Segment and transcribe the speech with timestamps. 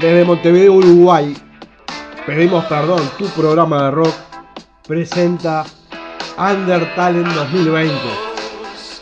[0.00, 1.36] Desde Montevideo, Uruguay,
[2.24, 4.14] pedimos perdón, tu programa de rock
[4.86, 5.64] presenta
[6.38, 7.94] Under Talent 2020,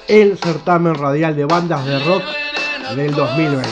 [0.08, 2.22] el certamen radial de bandas de rock
[2.96, 3.70] del 2020.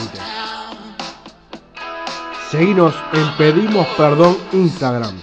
[2.50, 5.18] Seguinos en Pedimos Perdón Instagram,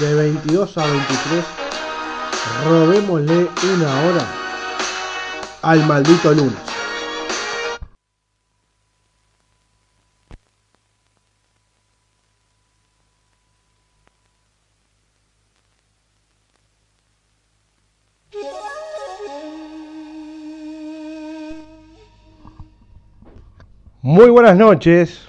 [0.00, 1.44] de 22 a 23
[2.66, 4.41] robémosle una hora
[5.62, 6.58] al maldito lunes.
[24.04, 25.28] Muy buenas noches,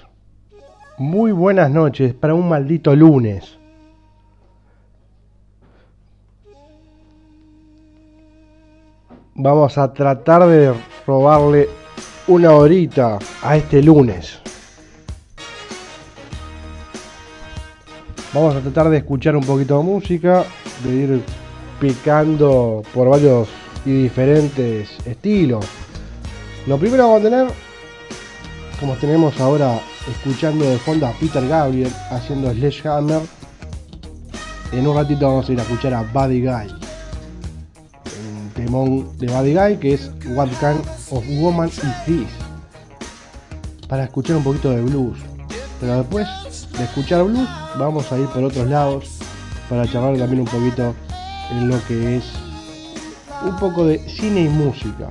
[0.98, 3.63] muy buenas noches para un maldito lunes.
[9.36, 10.72] Vamos a tratar de
[11.04, 11.68] robarle
[12.28, 14.38] una horita a este lunes.
[18.32, 20.44] Vamos a tratar de escuchar un poquito de música,
[20.84, 21.22] de ir
[21.80, 23.48] picando por varios
[23.84, 25.66] y diferentes estilos.
[26.68, 27.46] Lo primero vamos a tener,
[28.78, 33.22] como tenemos ahora escuchando de fondo a Peter Gabriel haciendo Sledgehammer,
[34.70, 36.83] en un ratito vamos a ir a escuchar a Buddy Guy
[38.64, 40.80] de Buddy Guy que es What Kind
[41.10, 42.28] of Woman Is This
[43.88, 45.18] para escuchar un poquito de blues.
[45.80, 46.26] Pero después
[46.72, 47.48] de escuchar blues
[47.78, 49.18] vamos a ir por otros lados
[49.68, 50.94] para charlar también un poquito
[51.50, 52.24] en lo que es
[53.44, 55.10] un poco de cine y música.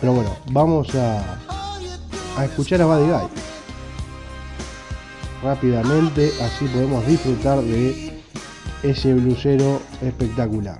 [0.00, 1.20] Pero bueno vamos a,
[2.36, 3.28] a escuchar a Buddy Guy
[5.42, 8.17] rápidamente así podemos disfrutar de
[8.82, 10.78] ese blusero espectacular.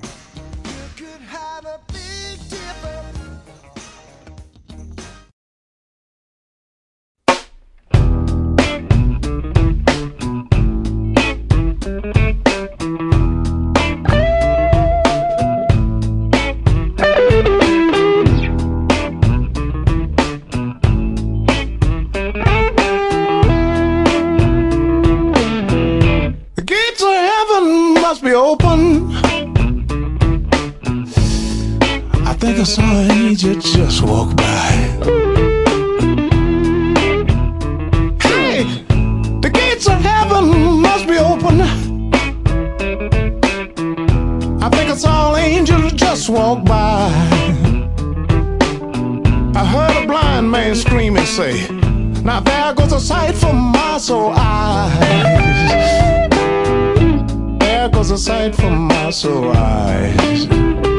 [32.58, 34.70] Think I saw an angel just walk by.
[38.20, 38.64] Hey,
[39.41, 41.60] the gates of heaven must be open.
[44.60, 47.12] I think I saw an angel just walk by.
[49.54, 51.64] I heard a blind man scream and say,
[52.25, 54.98] Now there goes a sight for my soul eyes.
[57.60, 60.97] There goes a sight for my soul eyes.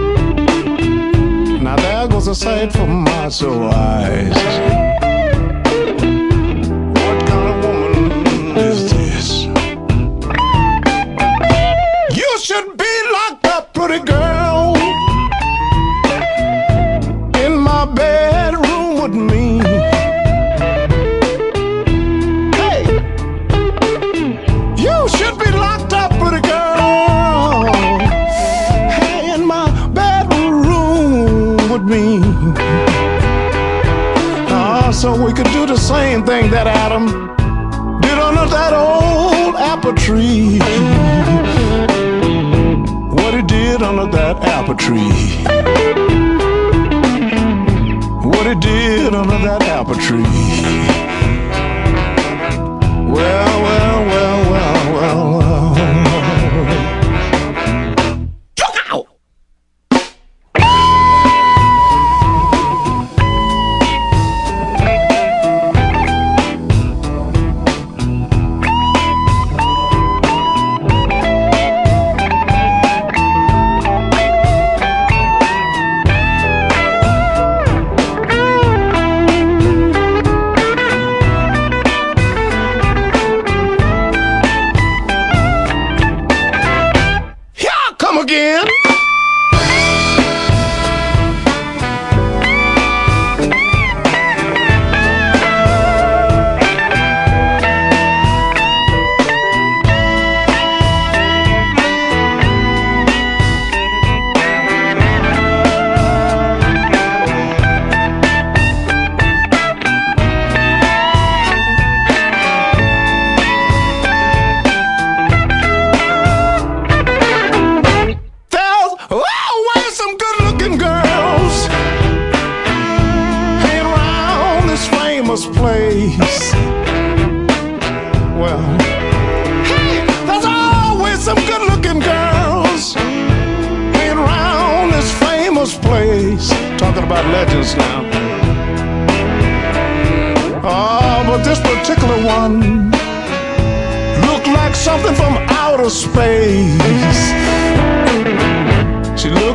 [1.81, 5.08] There goes a sight for my soul eyes.
[36.29, 37.07] Thing that Adam
[38.01, 40.59] did under that old apple tree.
[43.17, 45.11] What he did under that apple tree.
[48.29, 51.08] What he did under that apple tree.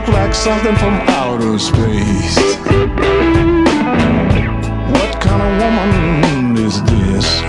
[0.06, 2.36] Looked like something from outer space.
[4.92, 7.40] What kind of woman is this?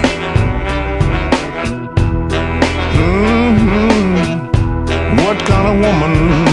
[2.96, 4.48] hmm
[5.18, 6.45] What kind of woman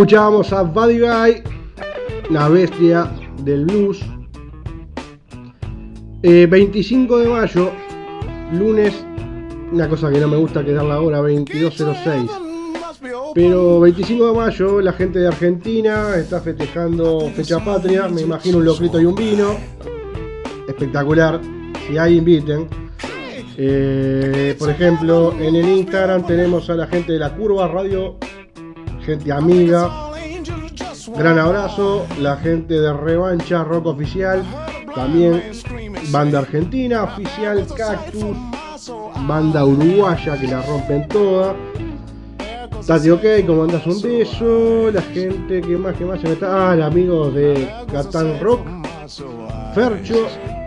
[0.00, 1.42] Escuchábamos a Buddy Guy,
[2.30, 3.12] la bestia
[3.44, 4.00] del blues.
[6.22, 7.70] Eh, 25 de mayo,
[8.50, 9.04] lunes,
[9.70, 12.30] una cosa que no me gusta que dar la hora, 22.06.
[13.34, 18.08] Pero 25 de mayo, la gente de Argentina está festejando fecha patria.
[18.08, 19.54] Me imagino un locrito y un vino.
[20.66, 21.42] Espectacular.
[21.86, 22.68] Si hay, inviten.
[23.58, 28.16] Eh, por ejemplo, en el Instagram tenemos a la gente de la Curva Radio,
[29.10, 29.90] gente amiga.
[31.16, 34.44] Gran abrazo, la gente de Revancha Rock Oficial,
[34.94, 35.42] también
[36.12, 38.36] banda argentina oficial Cactus,
[39.26, 41.56] banda uruguaya que la rompen toda.
[42.86, 46.70] Tati OK, como andas un beso, la gente que más que más se me está.
[46.70, 48.60] Ah, el amigo de Catán Rock,
[49.74, 50.26] Fercho,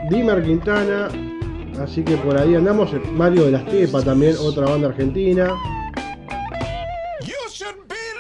[0.10, 1.08] Dimer Quintana,
[1.82, 2.92] así que por ahí andamos.
[3.14, 5.54] Mario de las Tepas también, otra banda argentina.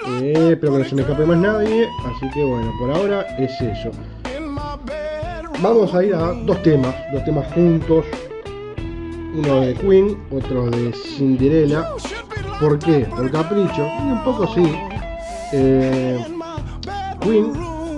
[0.07, 1.87] Eh, espero que no se me escape más nadie.
[2.05, 3.91] Así que bueno, por ahora es eso.
[5.61, 8.05] Vamos a ir a dos temas, dos temas juntos.
[9.35, 11.89] Uno de Queen, otro de Cinderella.
[12.59, 13.07] ¿Por qué?
[13.15, 13.85] Por capricho.
[13.85, 14.75] Y un poco sí.
[15.53, 16.19] Eh,
[17.21, 17.53] Queen,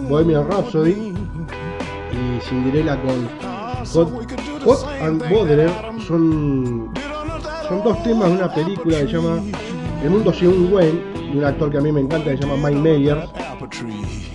[0.07, 1.13] Bohemian Rhapsody
[2.12, 3.27] y Cinderella con
[4.65, 5.71] Hot and Botherer
[6.07, 6.91] son,
[7.67, 9.41] son dos temas de una película que se llama
[10.03, 11.01] El mundo según Wayne,
[11.38, 13.30] un actor que a mí me encanta que se llama Mike Myers.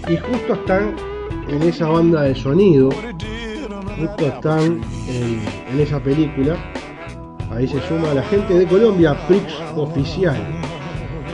[0.09, 0.95] Y justo están
[1.49, 2.91] en esa banda de sonido,
[3.99, 5.43] justo están en,
[5.73, 6.57] en esa película.
[7.51, 10.37] Ahí se suma la gente de Colombia, Prix Oficial.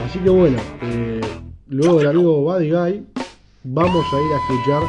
[0.05, 1.21] Así que bueno, eh,
[1.67, 3.05] luego del amigo Buddy Guy,
[3.65, 4.83] vamos a ir a escuchar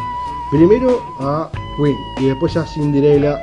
[0.51, 3.43] primero a Queen y después a Cinderella.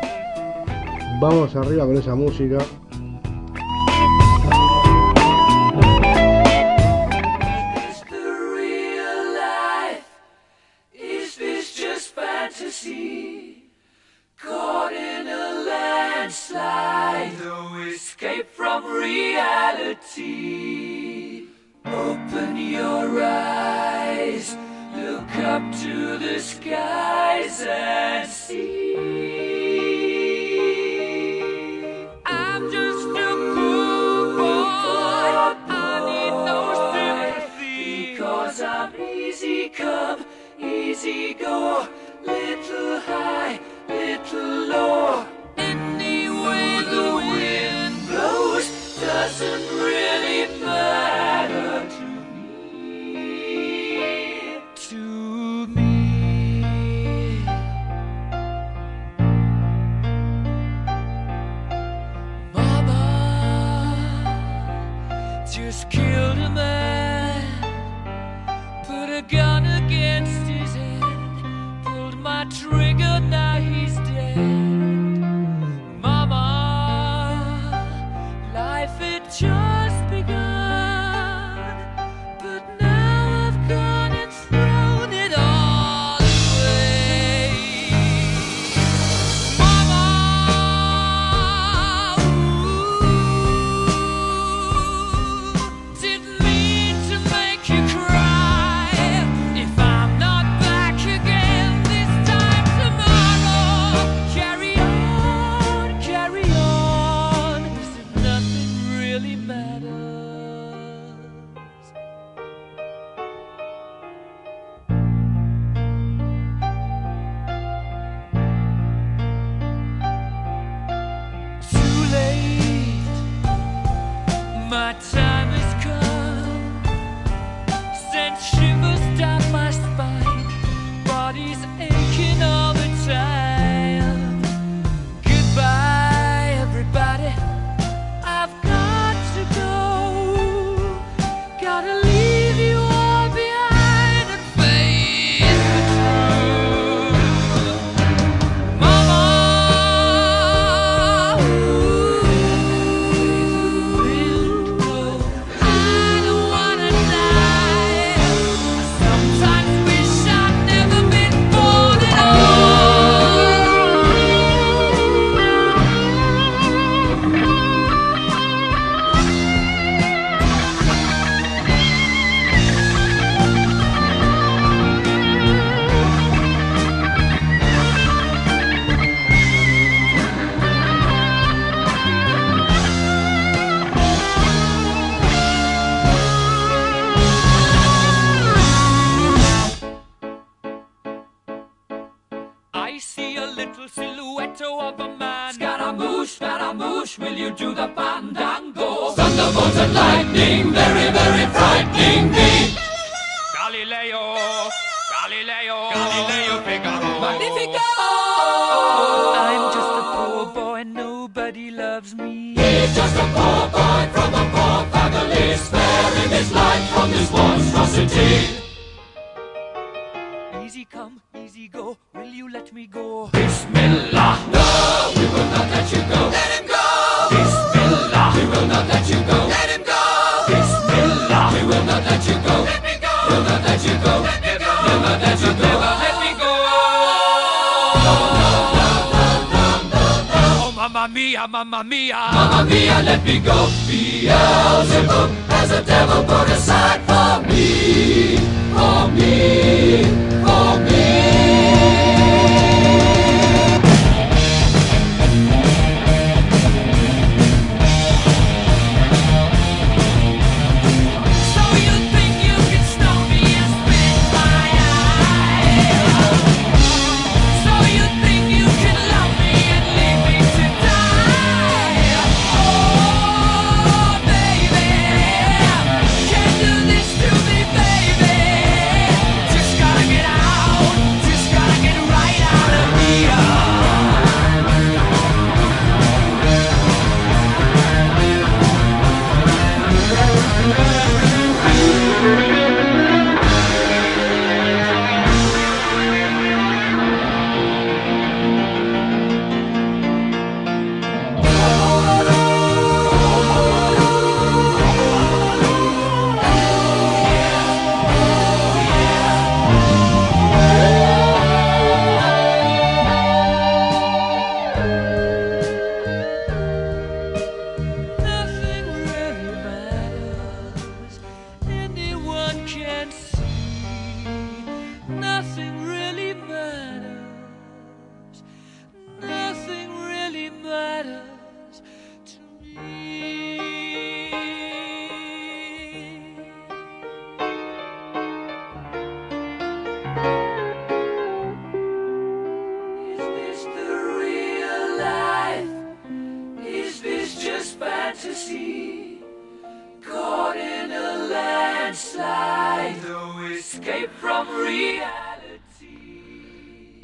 [1.20, 2.58] Vamos arriba con esa música.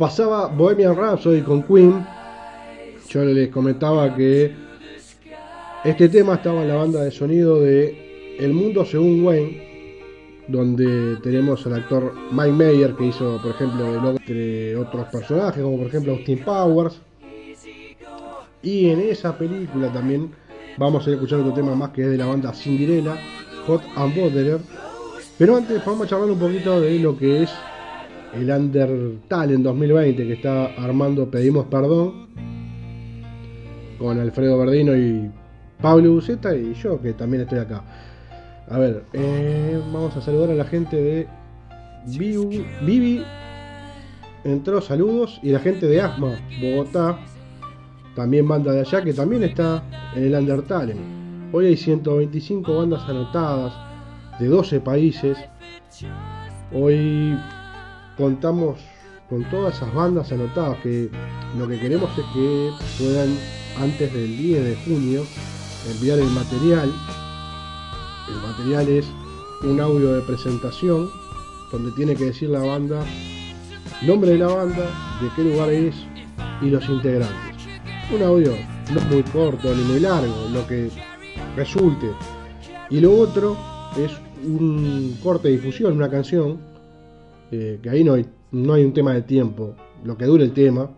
[0.01, 2.03] Pasaba Bohemian Rhapsody con Queen.
[3.07, 4.51] Yo les comentaba que
[5.83, 9.99] este tema estaba en la banda de sonido de El Mundo según Wayne,
[10.47, 15.77] donde tenemos al actor Mike Mayer que hizo, por ejemplo, el entre otros personajes, como
[15.77, 16.99] por ejemplo Austin Powers.
[18.63, 20.31] Y en esa película también
[20.79, 23.19] vamos a ir escuchando otro tema más que es de la banda Cinderella,
[23.67, 24.61] Hot and Bothered.
[25.37, 27.51] Pero antes vamos a charlar un poquito de lo que es
[28.33, 32.27] el Undertale en 2020 que está armando Pedimos Perdón
[33.99, 35.29] con Alfredo Verdino y
[35.81, 37.83] Pablo Buceta y yo que también estoy acá.
[38.69, 41.27] A ver, eh, vamos a saludar a la gente de
[42.05, 43.23] Vivi, Vivi
[44.43, 47.19] entró saludos y la gente de Asma, Bogotá,
[48.15, 49.83] también banda de allá que también está
[50.15, 50.95] en el Undertale.
[51.51, 53.73] Hoy hay 125 bandas anotadas
[54.39, 55.37] de 12 países.
[56.73, 57.37] Hoy
[58.17, 58.79] contamos
[59.29, 61.09] con todas esas bandas anotadas que
[61.57, 63.29] lo que queremos es que puedan
[63.79, 65.23] antes del 10 de junio
[65.89, 66.91] enviar el material.
[68.27, 69.07] El material es
[69.63, 71.09] un audio de presentación
[71.71, 73.05] donde tiene que decir la banda,
[74.01, 74.89] nombre de la banda,
[75.21, 75.95] de qué lugar es
[76.61, 77.67] y los integrantes.
[78.13, 78.53] Un audio
[78.93, 80.89] no muy corto ni muy largo, lo que
[81.55, 82.11] resulte.
[82.89, 83.57] Y lo otro
[83.97, 84.11] es
[84.43, 86.59] un corte de difusión, una canción,
[87.51, 90.53] eh, que ahí no hay, no hay un tema de tiempo, lo que dure el
[90.53, 90.89] tema,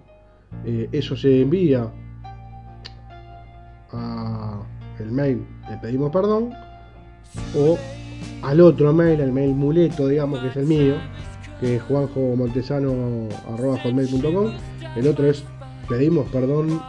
[0.65, 1.91] eh, eso se envía
[3.91, 4.61] a
[4.99, 6.51] el mail le pedimos perdón
[7.57, 7.77] o
[8.41, 10.95] al otro mail, el mail muleto, digamos que es el mío,
[11.59, 14.51] que es juanjomontesano.com.
[14.95, 15.43] El otro es
[15.87, 16.81] pedimos perdón.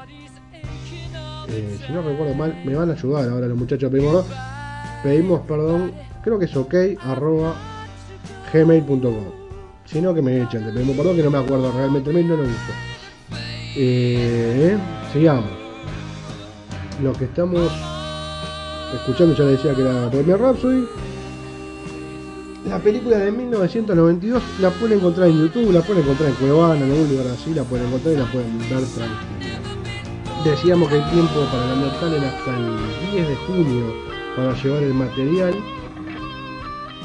[1.49, 3.89] eh, si no recuerdo mal, me van a ayudar ahora los muchachos.
[3.91, 4.27] Pedimos
[5.03, 7.55] pedimos perdón, creo que es ok, arroba
[8.53, 9.44] gmail.com.
[9.95, 12.27] Si no, que me echen, le pedimos perdón, que no me acuerdo realmente el mail,
[12.27, 12.73] no lo uso.
[13.77, 14.77] Eh,
[15.13, 15.45] sigamos.
[17.01, 17.71] Lo que estamos
[18.93, 20.85] escuchando, ya les decía que era Bohemian Rhapsody.
[22.69, 26.91] La película de 1992 la pueden encontrar en YouTube, la pueden encontrar en Cuevana, en
[26.91, 29.61] algún lugar así, la pueden encontrar y la pueden ver tranquila.
[30.45, 33.95] Decíamos que el tiempo para la Undertale era hasta el 10 de junio
[34.35, 35.55] para llevar el material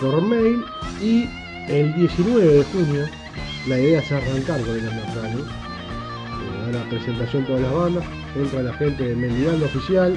[0.01, 0.63] por mail
[0.99, 1.38] y
[1.69, 3.05] el 19 de junio
[3.67, 5.35] la idea es arrancar con el Undertale.
[5.35, 8.05] Eh, a la presentación de todas las bandas,
[8.35, 10.15] entra la gente de Mendigando Oficial,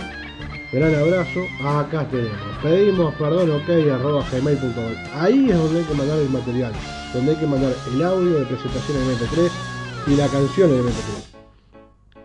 [0.73, 2.39] gran abrazo, acá tenemos.
[2.63, 4.93] Pedimos perdón ok arroba gmail.com.
[5.15, 6.73] Ahí es donde hay que mandar el material,
[7.13, 9.51] donde hay que mandar el audio de presentación en MP3
[10.07, 11.33] y la canción en MP3.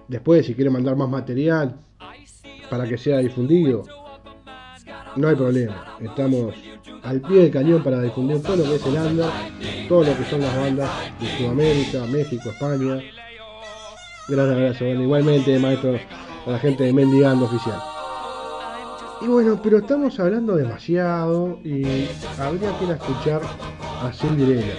[0.08, 1.78] Después, si quiere mandar más material
[2.70, 3.84] para que sea difundido,
[5.18, 5.98] no hay problema.
[6.00, 6.54] Estamos
[7.08, 9.26] al pie del cañón para difundir todo lo que es el under,
[9.88, 10.90] todo lo que son las bandas
[11.22, 13.00] de Sudamérica, México, España.
[14.28, 14.84] Gran abrazo.
[14.84, 15.98] Bueno, igualmente, maestro,
[16.46, 17.80] a la gente de Mendigando Oficial.
[19.22, 23.42] Y bueno, pero estamos hablando demasiado y habría que ir a escuchar
[24.02, 24.76] a Cinderella.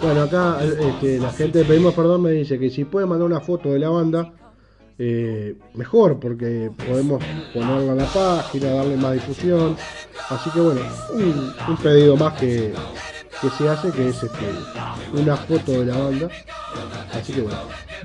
[0.00, 3.40] Bueno, acá este, la gente de Pedimos Perdón me dice que si puede mandar una
[3.40, 4.32] foto de la banda,
[4.98, 9.76] eh, mejor, porque podemos ponerla en la página, darle más difusión.
[10.28, 10.80] Así que bueno,
[11.12, 12.72] un, pedido más que,
[13.40, 14.46] que se hace, que es este,
[15.12, 16.28] una foto de la banda.
[17.12, 17.58] Así que bueno,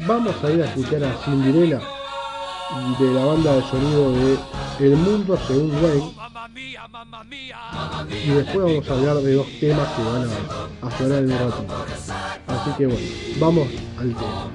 [0.05, 1.81] vamos a ir a escuchar a Cinderella
[2.99, 4.37] de la banda de sonido de
[4.79, 6.20] El Mundo según Wayne.
[8.09, 11.39] Y después vamos a hablar de dos temas que van a, a sonar en un
[11.39, 11.85] ratito.
[12.47, 13.07] Así que bueno,
[13.39, 13.67] vamos
[13.99, 14.49] al tema.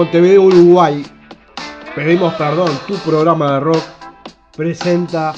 [0.00, 1.04] Montevideo, Uruguay,
[1.94, 3.82] pedimos perdón, tu programa de rock
[4.56, 5.34] presenta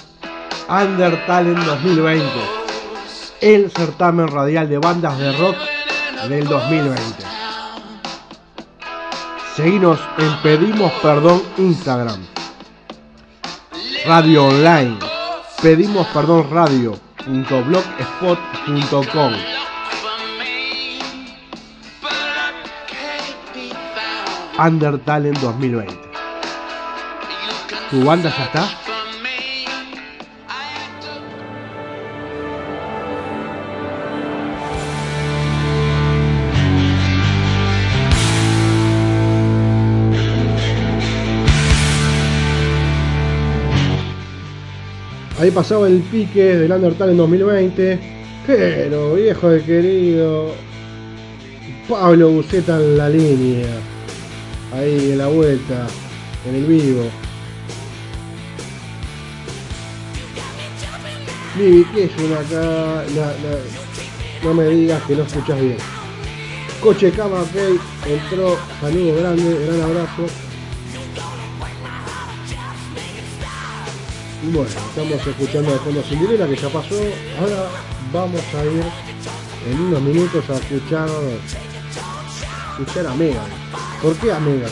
[0.68, 2.24] Under Talent 2020,
[3.40, 5.56] el certamen radial de bandas de rock
[6.28, 7.02] del 2020.
[9.56, 12.24] Seguinos en Pedimos Perdón Instagram,
[14.06, 14.96] Radio Online,
[15.60, 19.51] Pedimos Perdón Radio.blogspot.com.
[24.64, 25.92] Under Talent 2020.
[27.90, 28.68] ¿Tu banda ya está?
[45.40, 47.98] Ahí pasaba el pique del Undertale en 2020.
[48.46, 50.52] Pero, viejo de querido.
[51.88, 53.91] Pablo Buceta en la línea.
[54.72, 55.86] Ahí en la vuelta.
[56.46, 57.04] En el vivo.
[61.56, 63.04] Vivi, ¿qué es una acá?
[64.42, 65.76] No me digas que no escuchas bien.
[66.80, 70.26] Coche Cama ok, entró, saludo grande, gran abrazo.
[74.42, 76.96] Y Bueno, estamos escuchando de fondo Cinderella que ya pasó.
[77.38, 77.68] Ahora
[78.12, 78.82] vamos a ir
[79.70, 81.08] en unos minutos a escuchar
[82.80, 83.61] escuchar a Megan.
[84.02, 84.68] ¿Por qué a?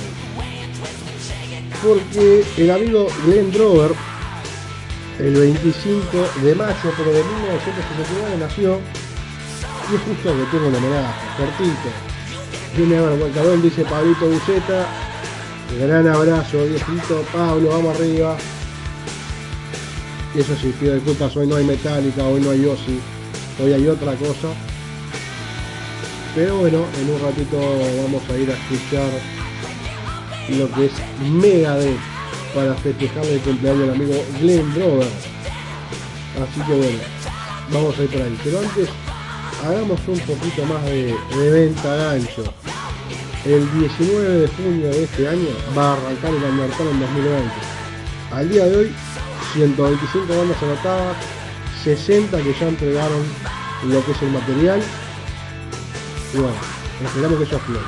[1.82, 3.92] Porque el amigo Glenn Drover,
[5.18, 6.06] el 25
[6.42, 8.80] de mayo, pero de 1979 nació,
[9.90, 11.90] y es justo que tengo un homenaje, cortito.
[12.76, 14.86] Viene a ver dice Pablito Buceta.
[15.78, 18.36] Gran abrazo, viejito Pablo, vamos arriba.
[20.34, 23.00] Y eso sí, pido disculpas, hoy no hay Metallica, hoy no hay Ozzy,
[23.62, 24.48] hoy hay otra cosa.
[26.34, 27.58] Pero bueno, en un ratito
[28.02, 29.10] vamos a ir a escuchar
[30.48, 30.92] lo que es
[31.28, 31.98] Megadeth
[32.54, 35.08] para festejar el cumpleaños del amigo Glenn Drover.
[36.40, 36.98] Así que bueno,
[37.72, 38.38] vamos a ir por ahí.
[38.44, 38.88] Pero antes,
[39.66, 42.44] hagamos un poquito más de, de venta gancho.
[43.44, 47.50] El 19 de junio de este año va a arrancar el Undertale en 2020.
[48.32, 48.92] Al día de hoy,
[49.54, 51.16] 125 bandas anotadas,
[51.82, 53.22] 60 que ya entregaron
[53.84, 54.80] lo que es el material.
[56.32, 56.56] Y bueno,
[57.04, 57.84] esperamos que eso explote.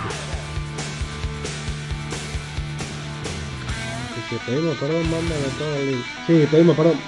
[4.16, 6.04] Dice, pedimos perdón, manda todo el link.
[6.26, 7.00] Sí, pedimos perdón.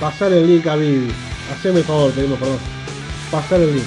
[0.00, 1.12] Pasar el link a Vivi.
[1.52, 2.58] Haceme el favor, pedimos perdón.
[3.30, 3.86] Pasar el link.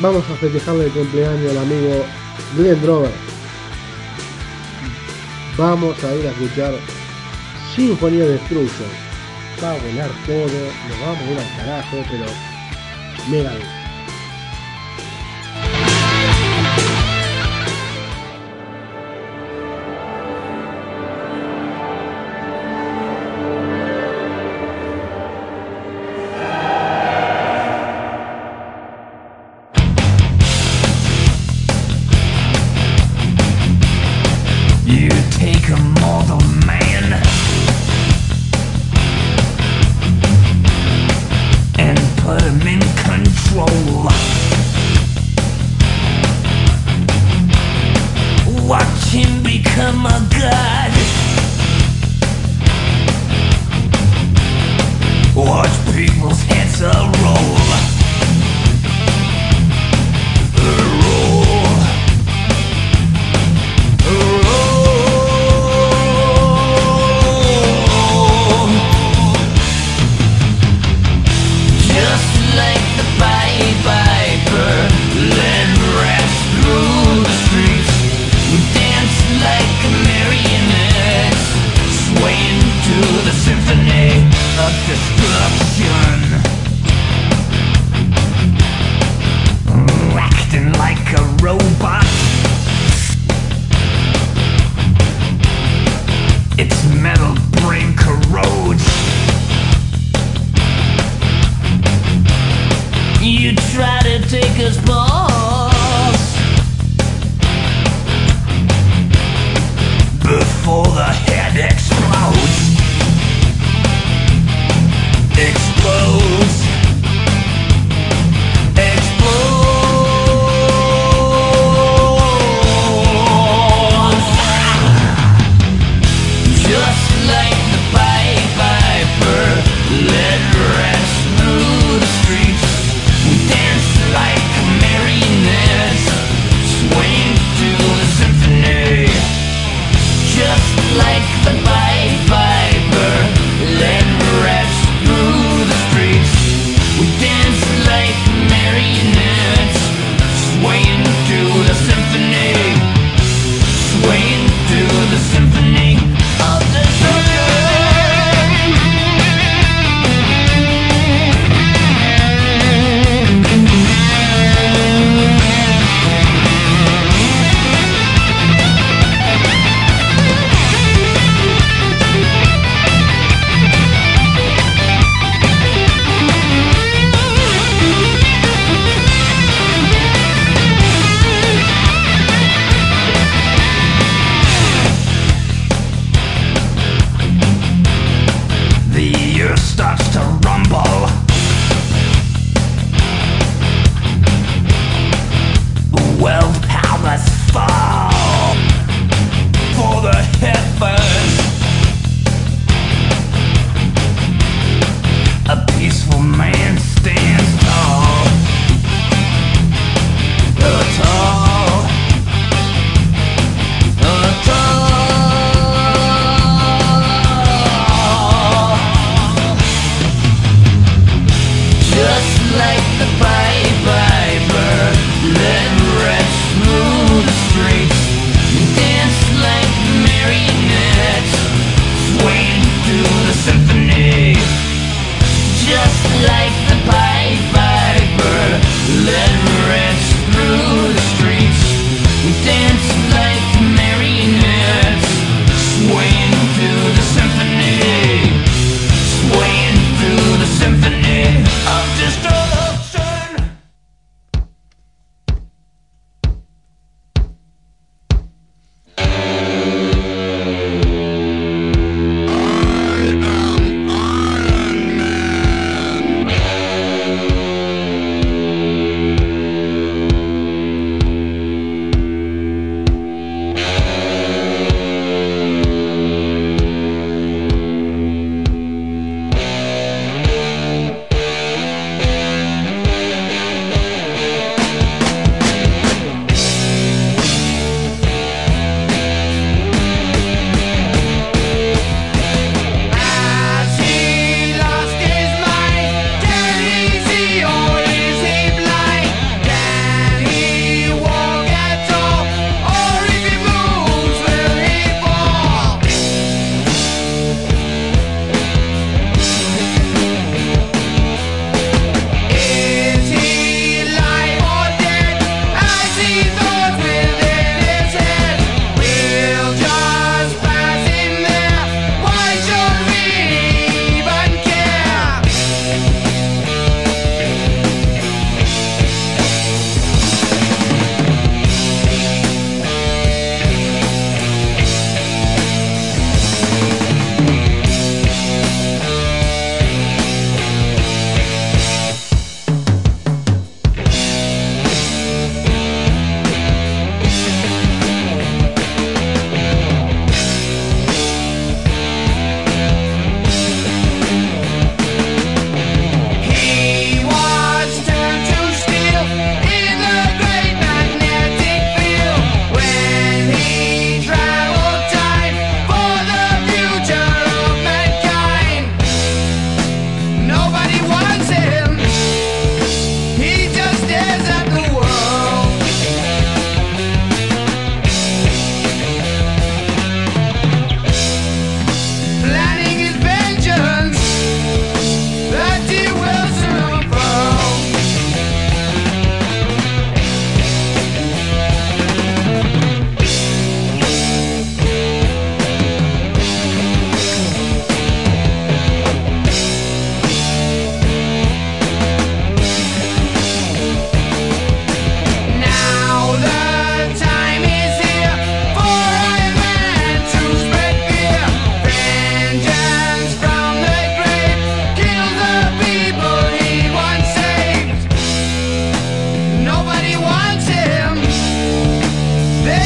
[0.00, 2.04] Vamos a festejarle el cumpleaños al amigo
[2.56, 3.12] Glenn Drover.
[5.58, 6.74] Vamos a ir a escuchar
[7.74, 8.88] Symphony of Destruction.
[9.62, 10.46] Va a volar todo,
[10.88, 12.26] nos vamos a ir al carajo, pero
[13.30, 13.75] mega bien.
[55.36, 56.80] Watch people's heads
[57.22, 57.75] roll.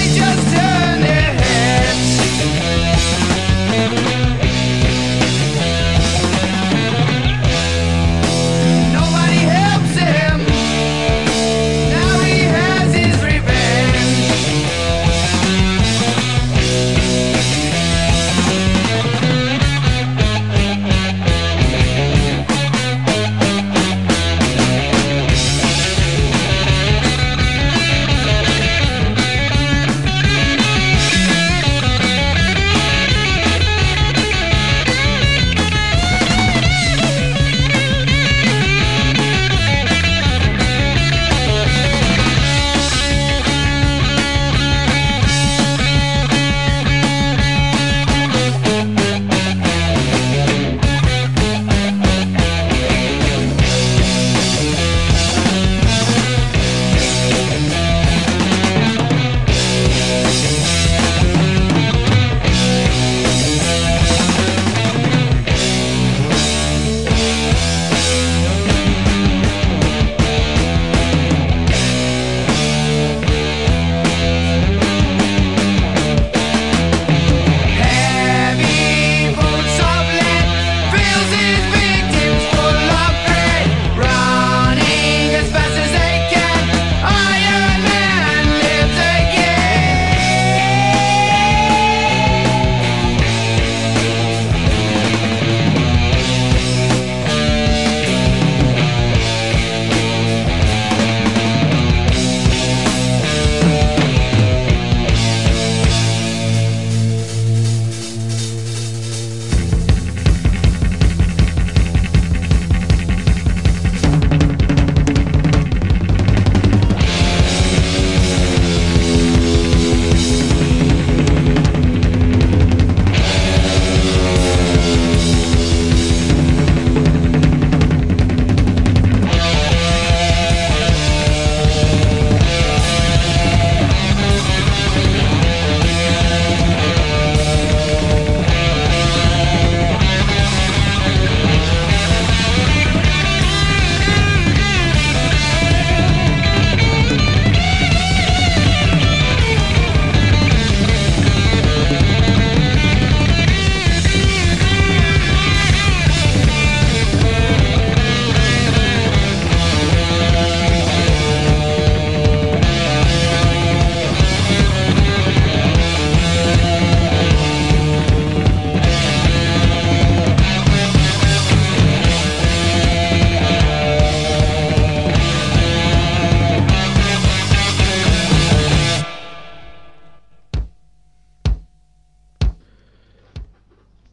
[0.00, 0.49] they just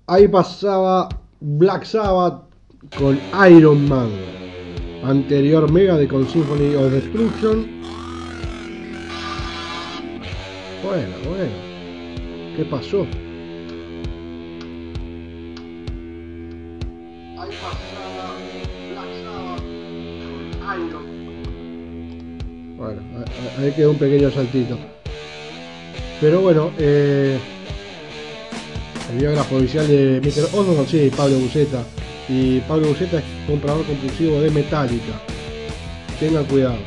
[0.07, 1.09] ahí pasaba
[1.41, 2.43] Black Sabbath
[2.97, 4.09] con Iron Man.
[5.03, 7.67] Anterior Mega de con Symphony of Destruction.
[10.83, 11.67] Bueno, bueno.
[12.55, 13.05] ¿Qué pasó?
[17.37, 18.35] Ahí pasaba
[18.91, 19.61] Black Sabbath
[20.23, 21.05] con Iron
[22.77, 23.01] Bueno,
[23.59, 24.77] ahí- ahí quedó un pequeño saltito.
[26.19, 27.37] Pero bueno, eh,
[29.11, 30.45] el biógrafo oficial de Mr.
[30.53, 31.83] Osborne, sí, Pablo Buceta.
[32.29, 35.21] Y Pablo Buceta es comprador compulsivo de Metallica.
[36.19, 36.79] Tengan cuidado.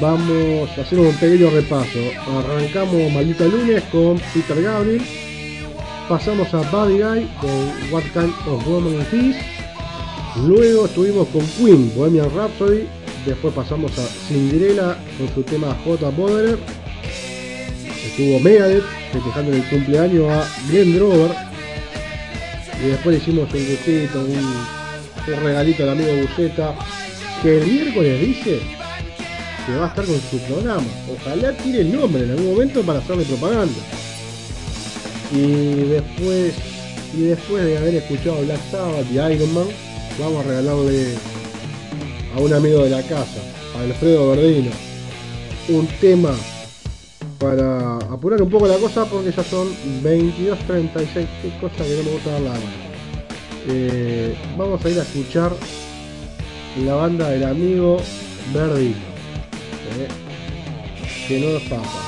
[0.00, 1.98] Vamos a hacer un pequeño repaso.
[2.38, 5.02] Arrancamos Maldita Lunes con Peter Gabriel.
[6.08, 9.36] Pasamos a Buddy Guy con What Kind of Woman Is This.
[10.46, 12.86] Luego estuvimos con Queen, Bohemian Rhapsody.
[13.24, 16.10] Después pasamos a Cinderella con su tema J.
[16.10, 16.58] Boderer.
[18.04, 21.30] Estuvo Megadeth festejando el cumpleaños a Glenn Drover.
[22.82, 26.74] Y después le hicimos un gustito, un, regalito al amigo Buceta.
[27.42, 28.60] Que el miércoles dice
[29.66, 30.86] que va a estar con su programa.
[31.14, 33.74] Ojalá tire el nombre en algún momento para hacerle propaganda.
[35.32, 36.54] Y después,
[37.14, 39.66] y después de haber escuchado Black Sabbath y Iron Man,
[40.18, 41.14] vamos a regalarle
[42.34, 43.40] a un amigo de la casa,
[43.78, 44.70] Alfredo Verdino,
[45.68, 46.34] un tema
[47.38, 49.68] para apurar un poco la cosa porque ya son
[50.02, 52.62] 22.36, qué cosa que no me gusta dar la mano.
[53.68, 55.52] Eh, vamos a ir a escuchar
[56.84, 57.98] la banda del amigo
[58.54, 58.96] Verdino,
[59.98, 60.08] eh,
[61.28, 62.05] que no nos pasa.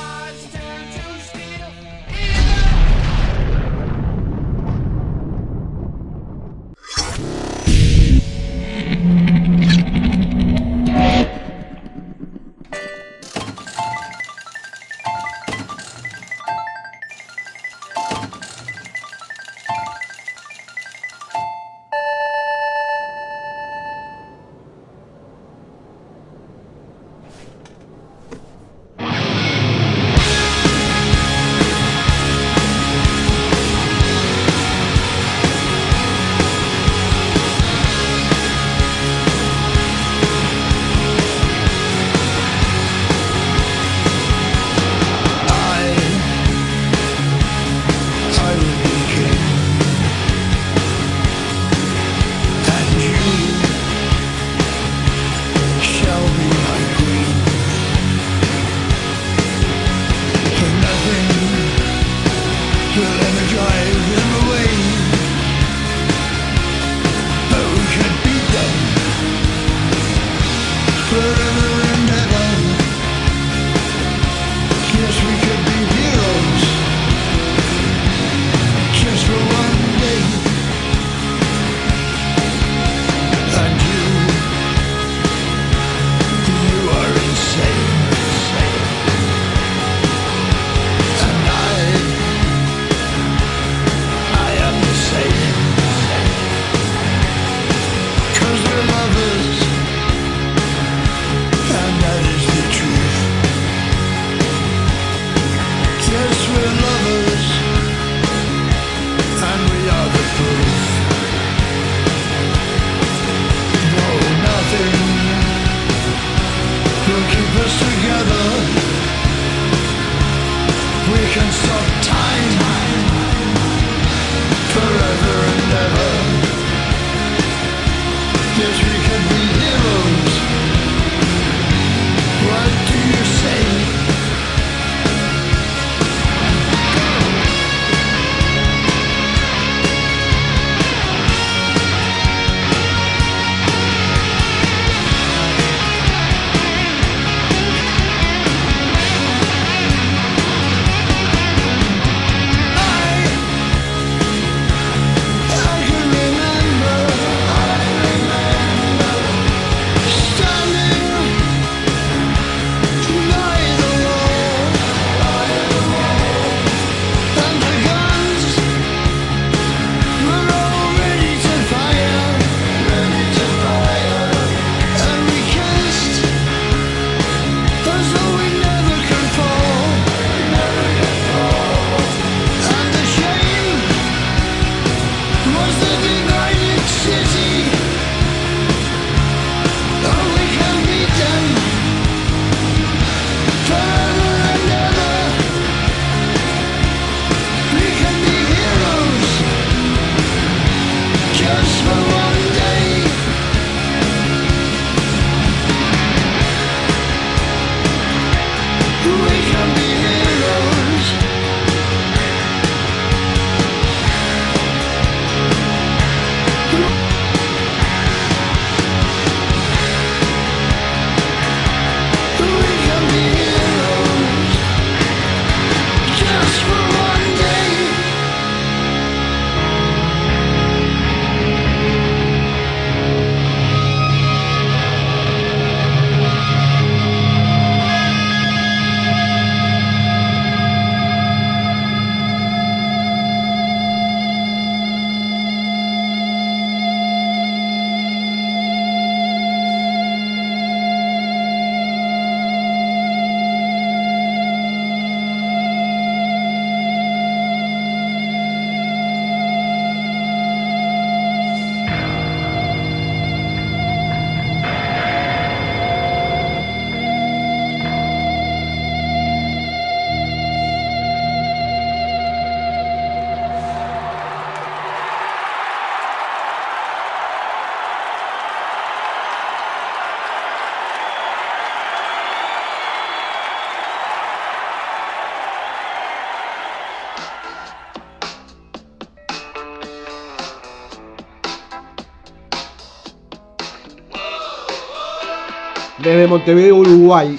[296.09, 297.37] Desde Montevideo, Uruguay,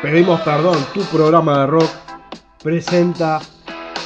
[0.00, 1.90] pedimos perdón, tu programa de rock
[2.62, 3.40] presenta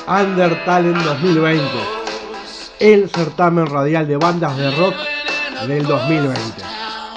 [0.08, 1.62] Under Talent 2020,
[2.80, 4.94] el certamen radial de bandas de rock
[5.68, 6.40] del 2020.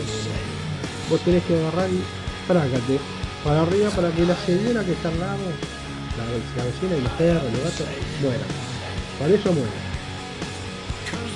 [1.09, 2.03] vos tenés que agarrar y
[2.47, 2.99] frágate
[3.45, 5.39] para arriba para que la señora que está al lado,
[6.17, 6.25] la,
[6.57, 8.49] la vecina y los perros, los mueran.
[9.19, 9.89] Para eso mueren.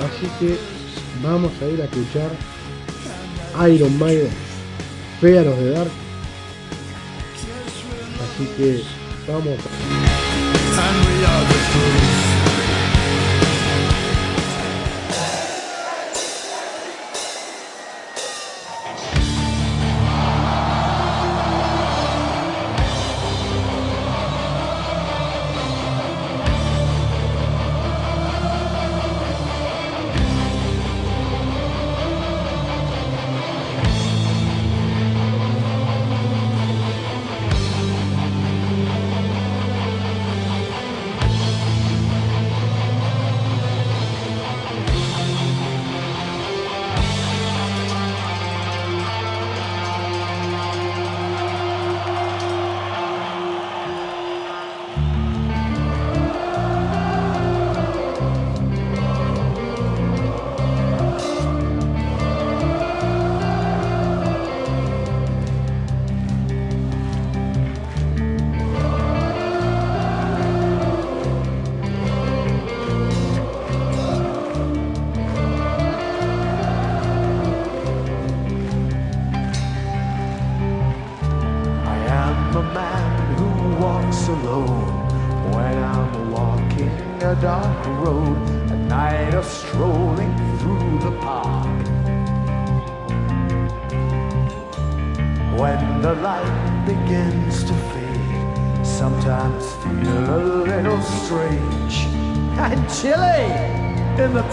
[0.00, 0.58] Así que
[1.22, 2.30] vamos a ir a escuchar
[3.68, 4.30] Iron Maiden,
[5.20, 5.90] Fear of the Dark.
[8.22, 8.82] Así que
[9.30, 9.58] vamos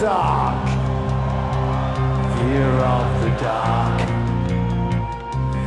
[0.00, 0.66] dark.
[2.38, 4.00] Fear of the dark.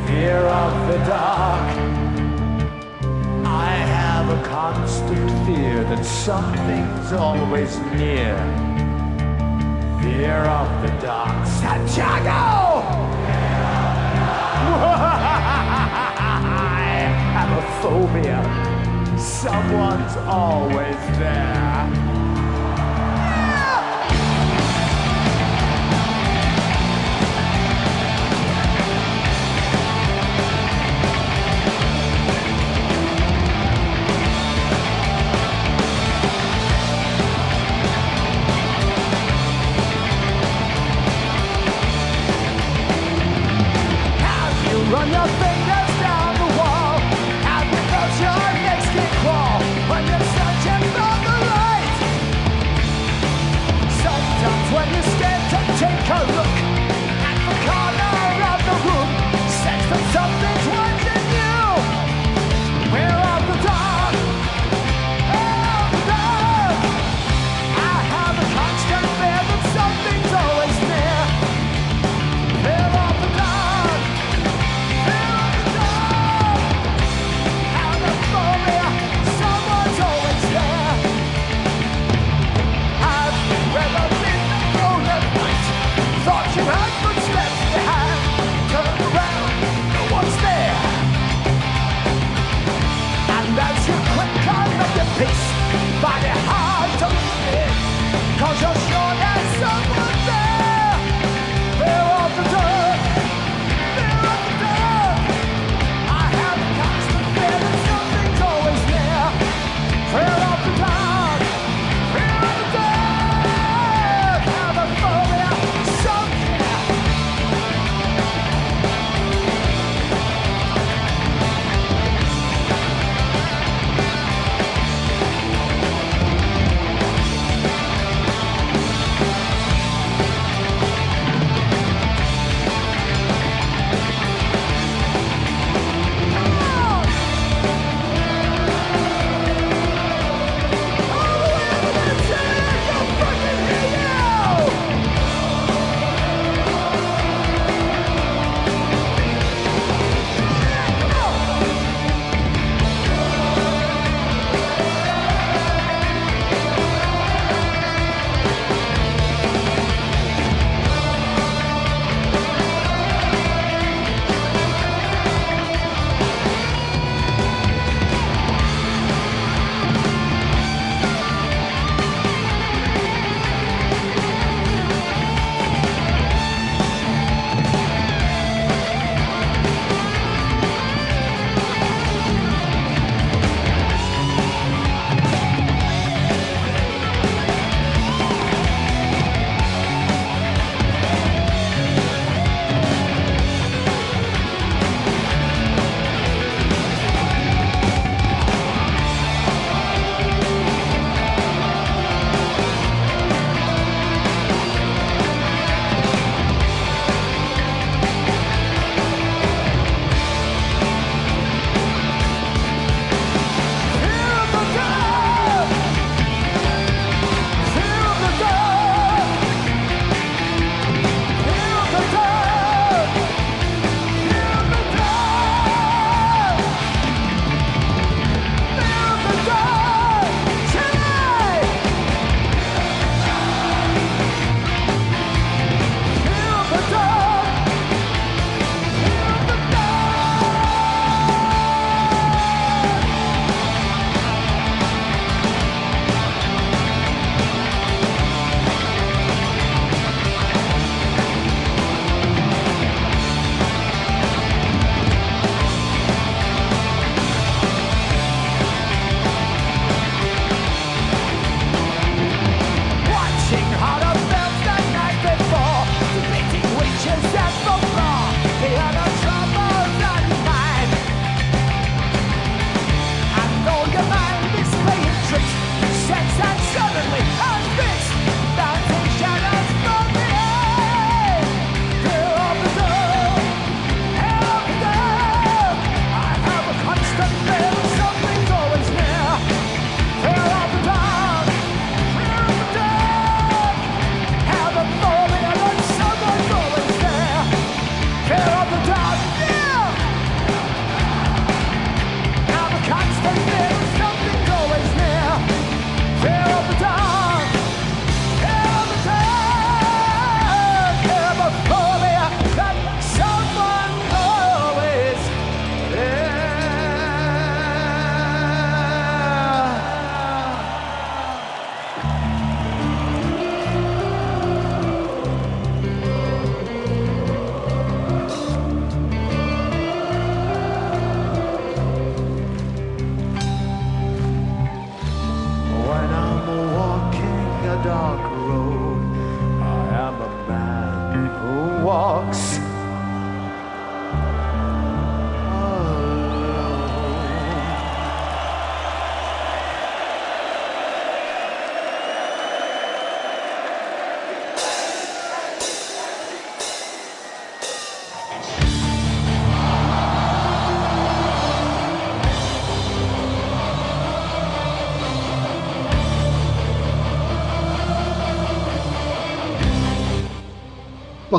[0.07, 1.77] Fear of the dark.
[3.45, 8.35] I have a constant fear that something's always near.
[10.01, 11.45] Fear of the dark.
[11.45, 12.81] Santiago!
[16.55, 16.81] I
[17.35, 18.41] have a phobia.
[19.19, 22.02] Someone's always there.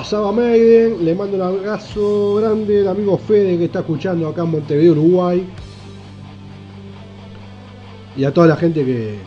[0.05, 1.03] Pasaba Maiden.
[1.03, 5.47] Le mando un abrazo grande al amigo Fede que está escuchando acá en Montevideo, Uruguay.
[8.15, 9.19] Y a toda la gente que,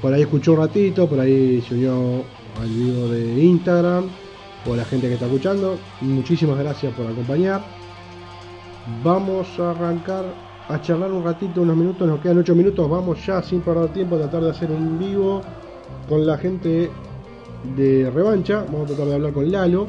[0.00, 2.22] por ahí escuchó un ratito, por ahí se unió
[2.62, 4.04] al video de Instagram,
[4.68, 5.76] o a la gente que está escuchando.
[6.00, 7.60] Muchísimas gracias por acompañar.
[9.02, 10.26] Vamos a arrancar
[10.68, 12.88] a charlar un ratito, unos minutos, nos quedan 8 minutos.
[12.88, 15.42] Vamos ya sin perder tiempo a tratar de hacer un vivo
[16.08, 16.88] con la gente
[17.74, 18.64] de revancha.
[18.66, 19.86] Vamos a tratar de hablar con Lalo.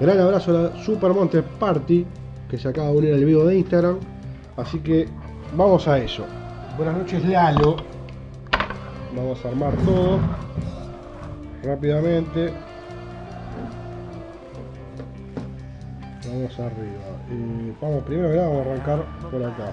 [0.00, 2.06] Gran abrazo a la Super Montes Party
[2.48, 3.98] que se acaba de unir al vivo de Instagram.
[4.56, 5.08] Así que
[5.56, 6.24] vamos a eso.
[6.76, 7.76] Buenas noches, Lalo.
[9.14, 10.18] Vamos a armar todo
[11.62, 12.52] rápidamente.
[16.28, 17.06] Vamos arriba.
[17.30, 19.72] Eh, vamos, primero que nada, vamos a arrancar por acá.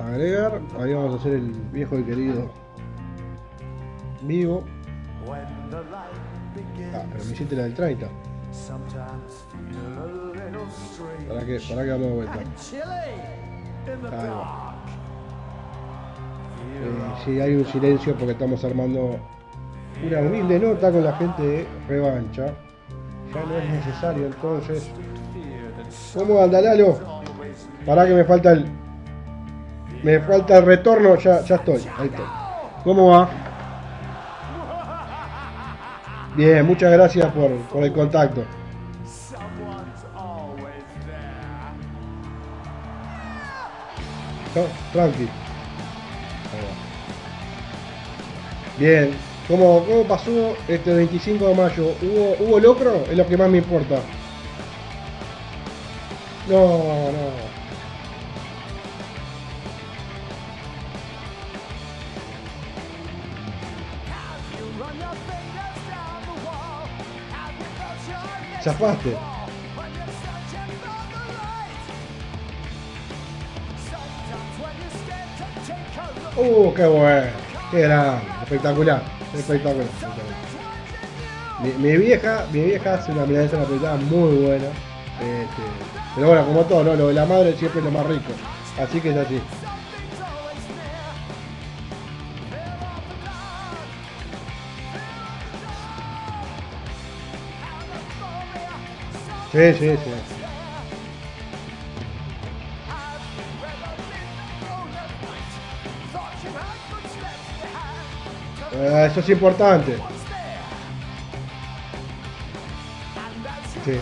[0.00, 2.50] Agregar, ahí vamos a hacer el viejo y querido
[4.22, 4.64] vivo.
[6.94, 8.06] Ah, pero me hiciste la del 30.
[11.28, 11.60] ¿Para qué?
[11.68, 12.38] ¿Para damos vuelta?
[12.38, 14.74] Ahí va.
[16.76, 19.18] Eh, sí, hay un silencio porque estamos armando
[20.04, 22.46] una humilde nota con la gente de revancha.
[23.34, 24.90] Ya no es necesario entonces.
[26.14, 26.98] ¿Cómo anda Lalo?
[27.84, 28.66] Para que me falta el.
[30.06, 32.24] Me falta el retorno, ya, ya estoy, ahí estoy.
[32.84, 33.28] ¿Cómo va?
[36.36, 38.44] Bien, muchas gracias por, el contacto.
[44.92, 45.28] Tranqui.
[48.78, 49.10] Bien,
[49.48, 51.94] ¿Cómo, ¿Cómo pasó este 25 de mayo?
[52.00, 52.94] ¿Hubo, ¿Hubo locro?
[53.10, 53.96] Es lo que más me importa.
[56.48, 56.60] No,
[57.10, 57.45] no.
[68.66, 69.16] Zafaste.
[76.36, 77.26] Uh, qué bueno.
[77.70, 78.22] Qué grande.
[78.42, 79.02] Espectacular.
[79.32, 79.86] Espectacular.
[81.62, 84.66] Mi, mi vieja, mi vieja hace una milanesa napolitana muy buena.
[85.20, 85.62] Este,
[86.16, 86.96] pero bueno, como todo.
[86.96, 88.32] Lo de la madre siempre es lo más rico.
[88.82, 89.40] Así que es así.
[99.56, 100.10] Sí, sí, sí.
[108.74, 109.96] Eh, eso es importante.
[113.82, 113.98] Sí.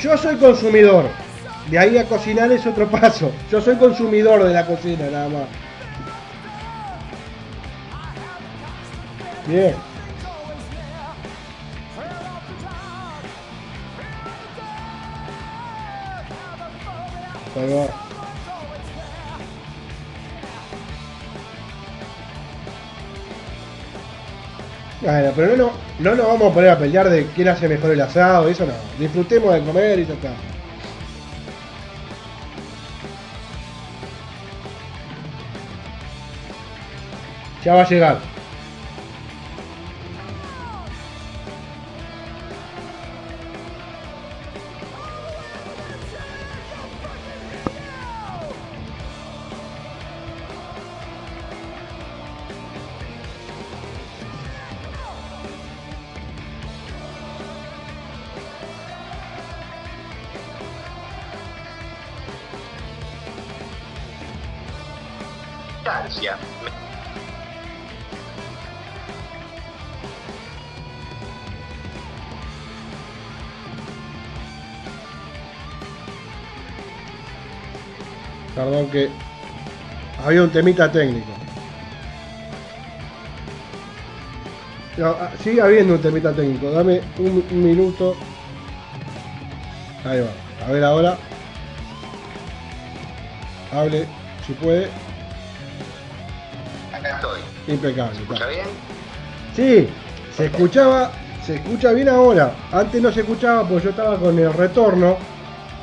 [0.00, 1.04] Yo soy consumidor.
[1.70, 3.30] De ahí a cocinar es otro paso.
[3.50, 5.48] Yo soy consumidor de la cocina, nada más.
[9.46, 9.91] Bien.
[25.34, 28.00] Pero no, no, no nos vamos a poner a pelear de quién hace mejor el
[28.00, 28.72] asado, eso no.
[28.98, 30.30] Disfrutemos de comer y ya está.
[37.64, 38.31] Ya va a llegar.
[80.32, 81.30] Había un temita técnico.
[84.96, 86.70] No, ah, sigue habiendo un temita técnico.
[86.70, 88.16] Dame un, un minuto.
[90.04, 90.66] Ahí va.
[90.66, 91.16] A ver ahora.
[93.72, 94.06] Hable
[94.46, 94.88] si puede.
[96.94, 97.40] Acá estoy.
[97.68, 98.18] Impecable.
[98.20, 98.46] ¿Escucha está.
[98.48, 98.66] bien?
[99.56, 99.88] Sí,
[100.36, 101.12] se escuchaba,
[101.44, 102.52] se escucha bien ahora.
[102.72, 105.16] Antes no se escuchaba porque yo estaba con el retorno.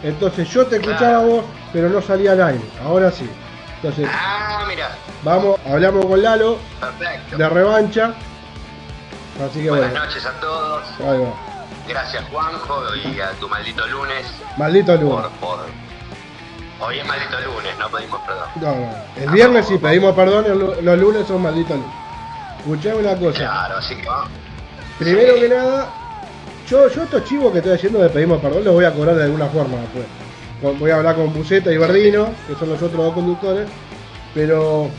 [0.03, 1.27] Entonces yo te escuchaba Claro.
[1.27, 2.61] vos, pero no salía al aire.
[2.83, 3.27] Ahora sí.
[3.81, 4.38] Entonces, Ah,
[4.69, 4.91] mira.
[5.23, 7.37] vamos, hablamos con Lalo Perfecto.
[7.37, 8.13] de revancha.
[9.45, 10.83] Así que Buenas bueno, noches a todos.
[10.99, 11.33] ahí va.
[11.87, 14.25] Gracias Juanjo y a tu maldito lunes
[14.57, 15.25] Maldito por, lunes.
[15.41, 15.59] por
[16.81, 18.45] Hoy es maldito lunes, no pedimos perdón.
[18.55, 18.95] No, no.
[19.23, 21.91] El viernes sí pedimos perdón, el los lunes son malditos lunes.
[22.59, 23.37] Escuchame una cosa.
[23.39, 24.29] Claro, así que vamos.
[24.97, 25.39] Primero Sí.
[25.41, 25.87] que nada,
[26.67, 29.23] yo, yo estos chivos que estoy haciendo de pedimos perdón los voy a cobrar de
[29.23, 30.05] alguna forma después.
[30.79, 33.67] Voy a hablar con Buceta y Bardino, que son los otros dos conductores,
[34.33, 34.89] pero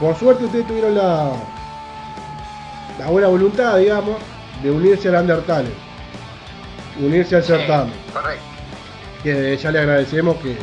[0.00, 1.32] por suerte ustedes tuvieron la,
[2.98, 4.16] la buena voluntad, digamos,
[4.62, 5.68] de unirse al Undertale,
[7.00, 8.42] unirse al Sí, certamen, correcto.
[9.22, 10.56] que ya le agradecemos que,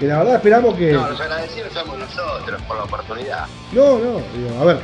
[0.00, 0.92] que la verdad esperamos que...
[0.92, 3.46] No, los agradecidos somos nosotros por la oportunidad.
[3.72, 4.78] No, no, digo, a ver,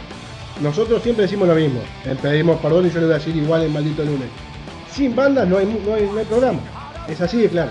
[0.60, 1.80] nosotros siempre decimos lo mismo.
[2.04, 4.28] Le pedimos perdón y yo le voy a decir igual en maldito lunes.
[4.92, 6.60] Sin bandas no hay, mu- no hay, no hay programa.
[7.08, 7.70] Es así de claro.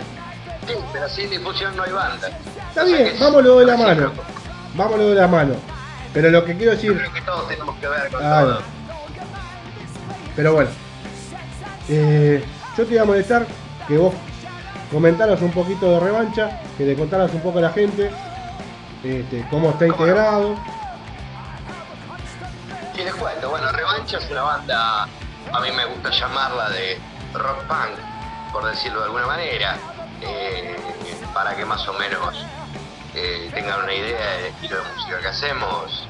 [0.67, 2.29] Sí, pero sin difusión no hay banda.
[2.72, 4.11] Está bien, vámonos de la mano.
[4.76, 5.55] Vámonos de la mano.
[6.13, 8.61] Pero lo que quiero decir, creo que todos tenemos que ver con todo.
[10.38, 10.69] pero bueno.
[11.89, 12.41] Eh,
[12.78, 13.45] yo te iba a molestar
[13.89, 14.13] que vos
[14.89, 18.09] comentaras un poquito de revancha, que le contaras un poco a la gente
[19.03, 20.55] este, cómo está integrado.
[22.95, 26.97] Y les cuento, bueno, Revancha es una banda, a mí me gusta llamarla de
[27.34, 29.76] rock punk, por decirlo de alguna manera,
[30.22, 30.78] eh,
[31.34, 32.45] para que más o menos
[33.14, 36.07] eh, tengan una idea del estilo de música que hacemos.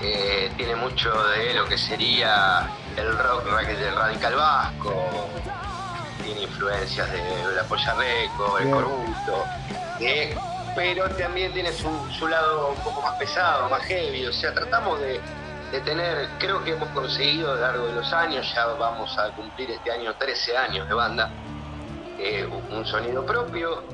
[0.00, 5.30] Eh, tiene mucho de lo que sería el rock del radical vasco,
[6.22, 8.76] tiene influencias de la Polla Reco, el Bien.
[8.76, 9.46] Corrupto,
[10.00, 10.36] eh,
[10.74, 15.00] pero también tiene su, su lado un poco más pesado, más heavy, o sea, tratamos
[15.00, 15.20] de,
[15.70, 19.30] de tener, creo que hemos conseguido a lo largo de los años, ya vamos a
[19.32, 21.30] cumplir este año 13 años de banda,
[22.18, 23.84] eh, un- un sonido propio.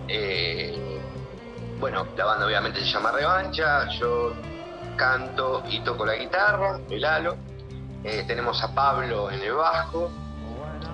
[1.80, 4.34] Bueno, la banda obviamente se llama Revancha, yo
[4.96, 7.36] canto y toco la guitarra, el halo.
[8.04, 10.10] Eh, tenemos a Pablo en el bajo,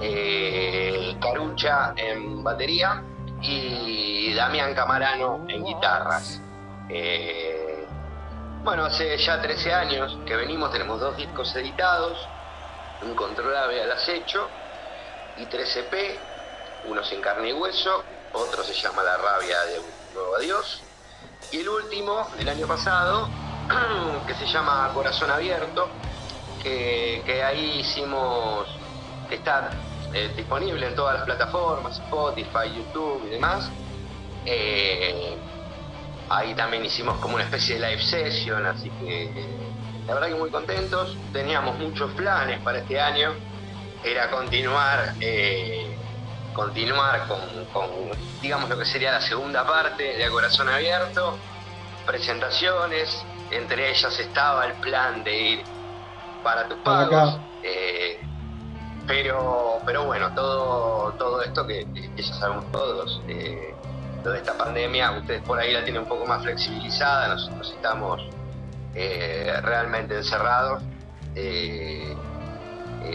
[0.01, 3.03] eh, Carucha en batería
[3.43, 6.41] y Damián Camarano en guitarras.
[6.89, 7.85] Eh,
[8.63, 12.17] bueno, hace ya 13 años que venimos, tenemos dos discos editados,
[13.03, 14.49] Incontrolable al acecho
[15.37, 16.17] y 13P,
[16.87, 19.96] uno sin carne y hueso, otro se llama La rabia de un
[20.39, 20.83] adiós,
[21.53, 23.29] y el último del año pasado,
[24.27, 25.89] que se llama Corazón Abierto,
[26.63, 28.67] que, ahí hicimos,
[29.29, 29.71] que está
[30.13, 33.71] eh, disponible en todas las plataformas, Spotify, YouTube y demás.
[34.45, 35.37] Eh,
[36.29, 39.47] ahí también hicimos como una especie de live session, así que
[40.07, 41.17] la verdad que muy contentos.
[41.33, 43.33] Teníamos muchos planes para este año.
[44.05, 45.96] Era continuar, eh,
[46.57, 47.91] continuar con, con,
[48.41, 51.37] digamos, lo que sería la segunda parte de A Corazón Abierto.
[52.07, 55.65] Presentaciones, entre ellas estaba el plan de ir
[56.43, 57.39] para tus pagos.
[57.63, 58.21] eh,
[59.07, 63.75] pero, pero bueno, todo, todo esto que, que ya sabemos todos, eh,
[64.25, 68.21] lo de esta pandemia, ustedes por ahí la tienen un poco más flexibilizada, nosotros estamos
[68.95, 70.83] eh, realmente encerrados,
[71.37, 72.17] eh,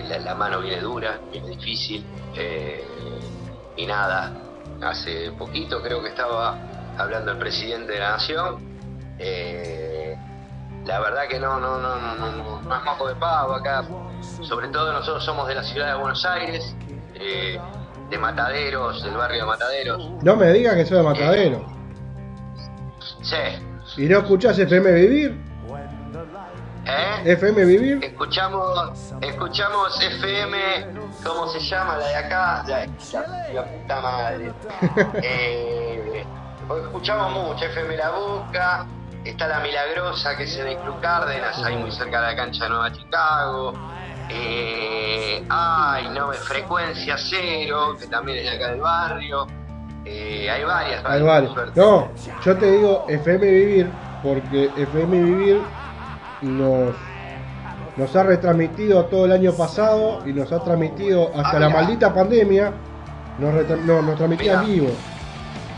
[0.08, 2.86] la, la mano viene dura, viene difícil, eh,
[3.78, 4.34] y nada,
[4.82, 6.58] hace poquito creo que estaba
[6.98, 8.58] hablando el presidente de la nación,
[9.20, 10.16] eh,
[10.86, 13.84] la verdad que no, no, no, no, no, es moco de pavo acá,
[14.42, 16.76] sobre todo nosotros somos de la ciudad de Buenos Aires,
[17.16, 17.60] eh,
[18.10, 21.66] de Mataderos, del barrio de Mataderos, No me digas que soy de matadero.
[23.22, 25.51] sí, ¿Y no escuchás FM Vivir?
[27.26, 28.00] ¿FM Vivir?
[28.04, 30.58] Escuchamos, escuchamos FM,
[31.24, 32.64] ¿cómo se llama la de acá?
[32.68, 34.52] La, la- la puta madre.
[35.24, 36.26] Eh,
[36.86, 38.86] escuchamos mucho, FM La Boca,
[39.24, 42.64] está La Milagrosa, que es en el Club Cárdenas, ahí muy cerca de la cancha
[42.66, 43.74] de Nueva Chicago.
[44.30, 49.48] Eh, ay, no, Frecuencia Cero, que también es de acá del barrio.
[50.06, 51.22] Eh, hay varias, Hay
[51.54, 51.80] suerte.
[51.80, 52.10] No,
[52.44, 53.92] yo te digo FM Vivir
[54.24, 55.62] porque FM Vivir
[56.42, 56.96] nos,
[57.98, 61.82] nos ha retransmitido todo el año pasado y nos ha transmitido hasta Ah, la mirá.
[61.82, 62.72] maldita pandemia.
[63.38, 63.54] Nos,
[63.86, 64.92] no, nos transmitía en vivo.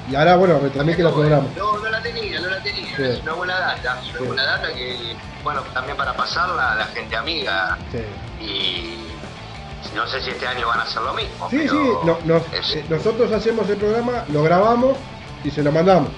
[0.09, 1.49] Y ahora, bueno, retransmite los programas.
[1.57, 2.95] No, no la tenía, no la tenía.
[2.95, 3.03] Sí.
[3.03, 4.26] Es una buena data, es una Sí.
[4.26, 7.78] buena data que, bueno, también para pasarla a la gente amiga.
[7.91, 7.99] Sí,
[8.43, 11.49] Y no sé si este año van a hacer lo mismo.
[11.49, 14.97] sí, sí, no- nos- es- eh, nosotros hacemos el programa, lo grabamos
[15.43, 16.09] y se lo mandamos.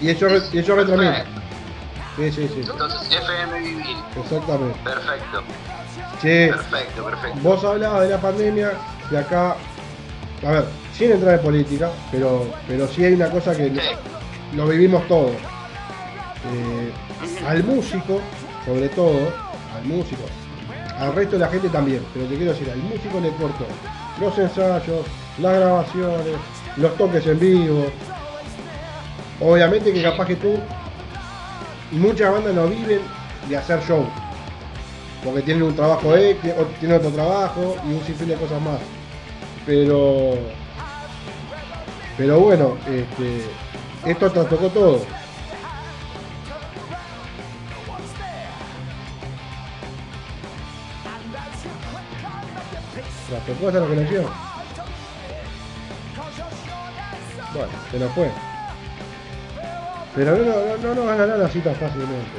[0.00, 1.24] Y ellos, y ellos retransmiten.
[2.18, 3.96] Sí, sí, sí, Entonces, FM Vivir.
[4.20, 4.78] exactamente.
[4.82, 5.42] Perfecto,
[6.20, 7.38] Che, perfecto, perfecto.
[7.42, 8.72] Vos hablabas de la pandemia,
[9.10, 9.56] de acá,
[10.46, 13.80] a ver, sin entrar en política, pero, pero sí hay una cosa que Sí.
[14.56, 15.30] lo vivimos todos.
[16.52, 16.92] Eh,
[17.46, 18.20] al músico,
[18.66, 19.18] sobre todo,
[19.76, 20.22] al músico,
[20.98, 23.64] al resto de la gente también, pero te quiero decir, al músico le cortó
[24.20, 25.06] los ensayos,
[25.38, 26.36] las grabaciones,
[26.76, 27.86] los toques en vivo,
[29.40, 30.58] Obviamente que capaz que tú,
[31.92, 33.00] muchas bandas no viven
[33.48, 34.06] de hacer show.
[35.24, 38.78] Porque tienen un trabajo X, o tienen otro trabajo y un sinfín de cosas más.
[39.66, 40.34] Pero,
[42.16, 43.44] pero bueno, este,
[44.10, 45.00] esto trastocó todo.
[53.28, 54.24] Trastocó esa la conexión.
[57.52, 58.47] Bueno, se nos fue.
[60.14, 62.38] Pero no, no, no nos van a ganar así tan fácilmente.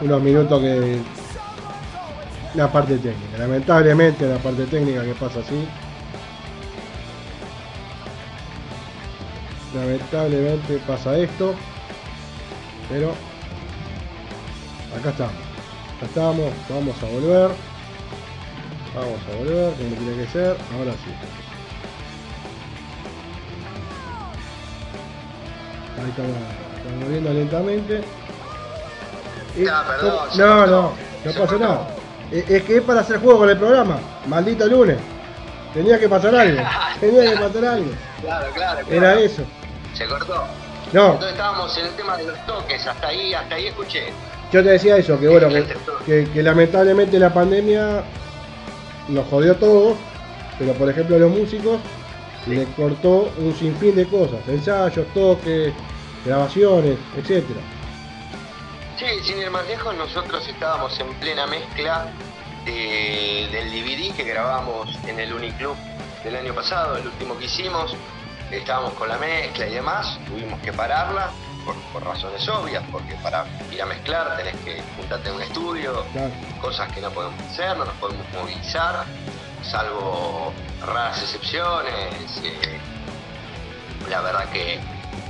[0.00, 1.00] Unos minutos que
[2.54, 3.38] la parte técnica.
[3.38, 5.66] Lamentablemente la parte técnica que pasa así.
[9.74, 11.54] Lamentablemente pasa esto.
[12.88, 13.14] Pero
[14.98, 15.41] acá estamos.
[16.02, 16.52] Acá estamos.
[16.68, 17.50] Vamos a volver.
[18.94, 20.56] Vamos a volver como tiene que ser.
[20.76, 21.12] Ahora sí.
[26.02, 26.36] Ahí estamos,
[26.76, 28.00] estamos viendo lentamente.
[29.56, 30.92] Y- perdón, no, no,
[31.24, 31.88] no pasa nada.
[32.32, 33.98] Es es que es para hacer juego con el programa.
[34.26, 34.98] Maldito lunes.
[35.72, 36.62] Tenía que pasar algo.
[37.00, 37.90] Tenía que pasar algo.
[38.22, 38.90] Claro, claro, claro.
[38.90, 39.42] Era eso.
[39.94, 40.44] Se cortó.
[40.92, 44.12] No, Entonces estábamos en el tema de los toques, hasta ahí, hasta ahí escuché.
[44.52, 45.64] Yo te decía eso, que bueno, que,
[46.04, 48.02] que- que lamentablemente la pandemia
[49.08, 49.96] nos jodió a todos,
[50.58, 51.80] pero por ejemplo a los músicos
[52.46, 55.72] le cortó un sinfín de cosas, ensayos, toques,
[56.24, 57.60] grabaciones, etcétera.
[58.98, 62.06] Sí, sin ir más lejos, nosotros estábamos en plena mezcla
[62.64, 65.74] de- del DVD que grabamos en el Uniclub
[66.22, 67.94] del año pasado, el último que hicimos.
[68.50, 71.30] Estábamos con la mezcla y demás, tuvimos que pararla
[71.64, 76.04] por, por razones obvias, porque para ir a mezclar tenés que juntarte en un estudio,
[76.12, 76.30] Claro.
[76.60, 79.04] cosas que no podemos hacer, no nos podemos movilizar,
[79.62, 80.52] salvo
[80.84, 82.40] raras excepciones.
[82.44, 82.80] eh,
[84.10, 84.80] la verdad que,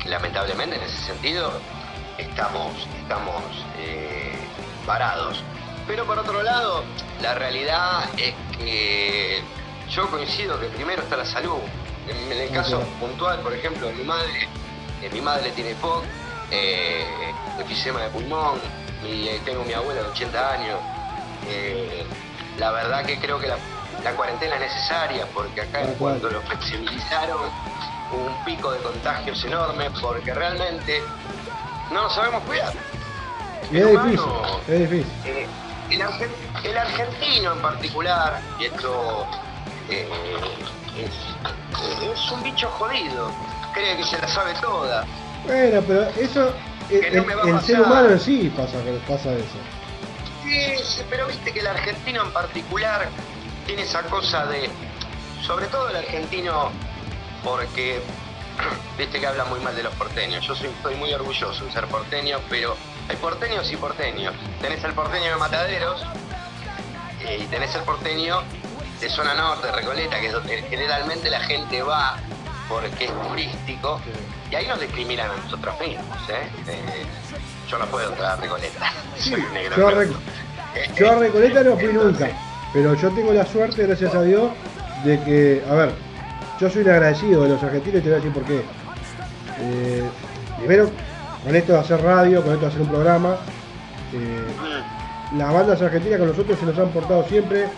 [0.02, 1.52] que lamentablemente en ese sentido
[2.18, 2.72] estamos,
[3.02, 3.42] estamos
[3.78, 4.34] eh,
[4.86, 5.42] parados.
[5.86, 6.84] Pero por otro lado,
[7.20, 9.42] la realidad es que
[9.90, 11.58] yo coincido que primero está la salud.
[12.08, 14.48] En el caso puntual, por ejemplo, mi madre,
[15.02, 16.04] eh, mi madre tiene POC,
[16.52, 18.60] eh, efisema de pulmón,
[19.04, 20.78] y eh, tengo mi abuela de 80 años.
[21.48, 22.04] Eh,
[22.58, 23.56] la verdad que creo que la,
[24.04, 27.50] la cuarentena es necesaria porque acá en cuanto lo flexibilizaron
[28.12, 31.02] hubo un pico de contagios enorme porque realmente
[31.90, 32.72] no nos sabemos cuidar.
[33.70, 35.12] Y El es humano, difícil, es difícil.
[35.24, 35.48] eh,
[35.90, 39.26] el, argen- el argentino en particular, y esto
[39.88, 40.08] eh,
[40.98, 41.14] es,
[42.02, 43.30] es un bicho jodido,
[43.72, 45.06] cree que se la sabe toda.
[45.46, 46.52] Bueno, pero eso,
[46.90, 48.78] el, no me va a el ser humano sí pasa,
[49.08, 49.58] pasa eso.
[50.44, 53.08] Sí, pero viste que el argentino en particular
[53.66, 54.68] tiene esa cosa de,
[55.42, 56.70] sobre todo el argentino,
[57.42, 58.00] porque
[58.98, 60.46] viste que habla muy mal de los porteños.
[60.46, 62.76] Yo soy, estoy muy orgulloso de ser porteño, pero
[63.08, 64.34] hay porteños y porteños.
[64.60, 66.02] Tenés el porteño de Mataderos
[67.20, 68.42] eh, y tenés el porteño
[69.00, 72.18] de zona norte, Recoleta, que es donde generalmente la gente va
[72.68, 74.00] porque es turístico.
[74.52, 76.46] Y ahí nos discriminan a nosotros mismos, ¿eh?
[76.68, 77.04] Eh,
[77.70, 78.92] yo no puedo entrar a Recoleta.
[79.18, 79.76] Soy un negro.
[79.78, 82.28] Yo a, pero- Re- yo a Recoleta no fui nunca,
[82.74, 84.50] pero yo tengo la suerte, gracias a Dios,
[85.04, 85.92] de que, a ver,
[86.60, 88.62] yo soy un agradecido de los argentinos y te voy a decir por qué.
[89.60, 90.04] Eh,
[90.58, 90.90] primero,
[91.44, 93.36] con esto de hacer radio, con esto de hacer un programa,
[94.12, 94.46] eh,
[95.38, 97.68] las bandas argentinas con nosotros se nos han portado siempre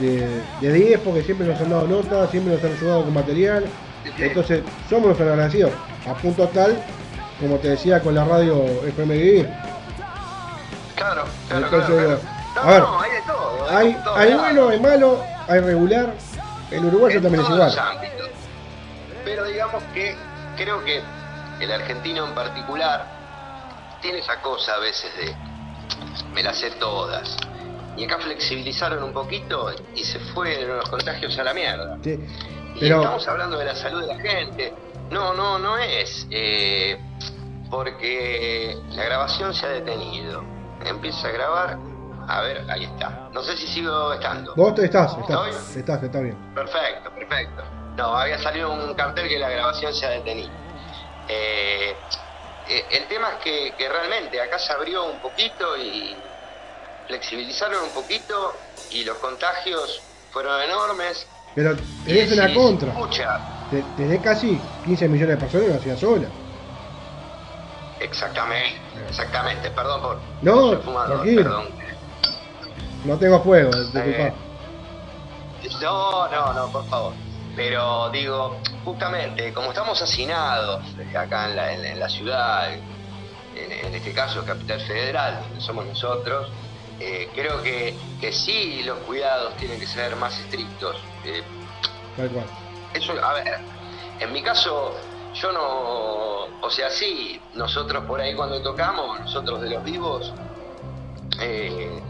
[0.00, 3.64] de, de 10 porque siempre nos han dado notas, siempre nos han ayudado con material.
[4.18, 5.72] Entonces, somos los agradecidos.
[6.06, 6.82] A punto tal,
[7.38, 9.46] como te decía con la radio FMI,
[10.96, 12.20] Claro, claro, Entonces, claro, digo,
[12.52, 12.68] claro.
[12.68, 13.70] a ver, no, hay de todo.
[13.70, 16.14] hay, todo, bueno, hay malo, hay regular.
[16.70, 17.78] El uruguayo En también es igual.
[17.78, 18.28] ámbitos.
[19.24, 20.14] Pero digamos que
[20.56, 21.00] creo que
[21.60, 23.06] el argentino en particular
[24.02, 25.34] tiene esa cosa a veces de
[26.34, 27.36] me las sé todas.
[27.96, 31.98] Y acá flexibilizaron un poquito y se fueron los contagios a la mierda.
[32.04, 32.18] Sí,
[32.80, 34.74] Pero, estamos hablando de la salud de la gente.
[35.10, 36.26] No, no, no es.
[36.30, 36.98] eh,
[37.70, 40.42] porque la grabación se ha detenido.
[40.84, 41.78] Empieza a grabar.
[42.28, 43.28] A ver, ahí está.
[43.32, 44.54] No sé si sigo estando.
[44.56, 46.36] vos estás, estás, estás, está bien.
[46.54, 47.62] Perfecto, perfecto.
[47.96, 50.50] No, había salido un cartel que la grabación se ha detenido.
[51.28, 51.94] Eh,
[52.68, 56.16] eh, el tema es que, que realmente acá se abrió un poquito y
[57.06, 58.54] flexibilizaron un poquito
[58.90, 61.26] y los contagios fueron enormes.
[61.54, 62.94] Pero tenés una contra.
[63.70, 66.28] Te- Tenés casi 15 millones de personas en la ciudad sola.
[68.00, 71.42] exactamente, exactamente, perdón por No, soy fumador, tranquilo.
[71.42, 71.66] perdón.
[73.04, 73.70] No tengo fuego.
[73.94, 74.32] Eh,
[75.80, 77.12] No, no, no, por favor.
[77.54, 80.82] Pero digo, justamente, como estamos hacinados
[81.16, 85.60] acá en la, en la- en la ciudad, en, en este caso Capital Federal, donde
[85.60, 86.48] somos nosotros,
[87.00, 90.96] eh, creo que, que sí los cuidados tienen que ser más estrictos.
[91.24, 91.42] Eh,
[92.16, 92.44] Tal cual.
[92.94, 93.58] eso, a ver,
[94.20, 94.96] en mi caso,
[95.34, 100.32] yo no, o sea, sí, nosotros por ahí cuando tocamos, nosotros de los vivos,
[101.40, 102.00] eh,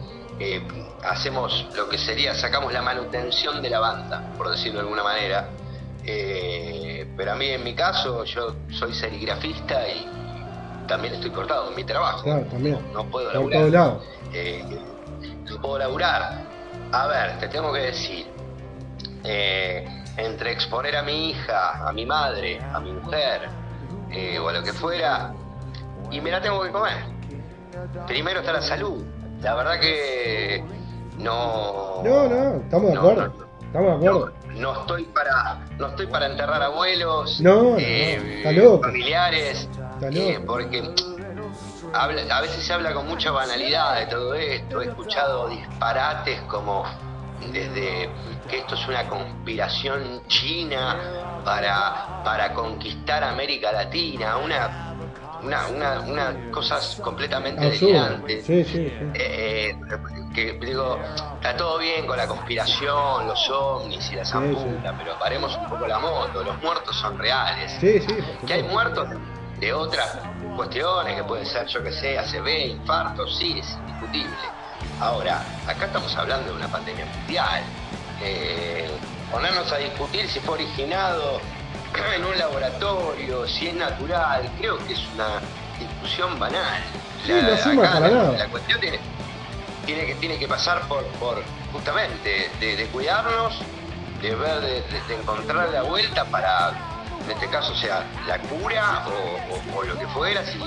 [0.41, 0.63] eh,
[1.05, 5.51] hacemos lo que sería, sacamos la manutención de la banda, por decirlo de alguna manera.
[6.05, 10.07] Eh, pero a mí en mi caso, yo soy serigrafista y
[10.91, 12.25] también estoy cortado en mi trabajo.
[12.25, 12.79] Claro, también.
[12.93, 13.99] No puedo laburar
[14.35, 14.65] eh,
[15.49, 16.43] no puedo laburar.
[16.93, 18.27] A ver, te tengo que decir,
[19.25, 19.87] eh,
[20.17, 23.49] entre exponer a mi hija, a mi madre, a mi mujer,
[24.11, 25.33] eh, o a lo que fuera,
[26.11, 26.99] y me la tengo que comer.
[28.07, 29.03] Primero está la salud.
[29.41, 30.63] La verdad que
[31.19, 32.03] no...
[32.05, 33.23] No, no, estamos de No, acuerdo.
[33.39, 34.27] no, Estamos de acuerdo.
[34.27, 38.83] no, no estoy para no estoy para enterrar abuelos No, eh, loco.
[38.85, 39.69] familiares
[40.03, 40.83] eh, porque
[41.93, 46.85] habla- a veces se habla con mucha banalidad de todo esto he escuchado disparates como
[47.53, 48.11] desde
[48.49, 50.97] que esto es una conspiración china
[51.45, 54.90] para para conquistar América Latina una
[55.43, 59.11] una, una, una cosas completamente delirantes Sí, sí, sí.
[59.15, 59.77] eh,
[60.35, 60.99] que digo,
[61.35, 65.87] está todo bien con la conspiración, los ovnis y la zamputa, pero paremos un poco
[65.87, 67.73] la moto, los muertos son reales.
[67.81, 69.09] Sí, sí, por Que hay muertos
[69.59, 70.19] de otras
[70.57, 74.37] cuestiones, que pueden ser, yo que sé, ACV, infartos, sí, es indiscutible.
[75.01, 77.63] Ahora, acá estamos hablando de una pandemia mundial.
[78.23, 78.89] Eh,
[79.33, 81.41] ponernos a discutir si fue originado
[82.15, 85.41] en un laboratorio, si es natural, creo que es una
[85.79, 86.81] discusión banal.
[87.27, 88.09] Sí, suma acá la-.
[88.39, 88.99] La cuestión tiene,
[89.87, 91.43] tiene que, tiene que pasar por, por
[91.73, 93.59] justamente de, de cuidarnos,
[94.23, 96.71] de ver, de, de- encontrar la vuelta para,
[97.25, 100.59] en este caso, sea la cura o, o- o lo que fuera, si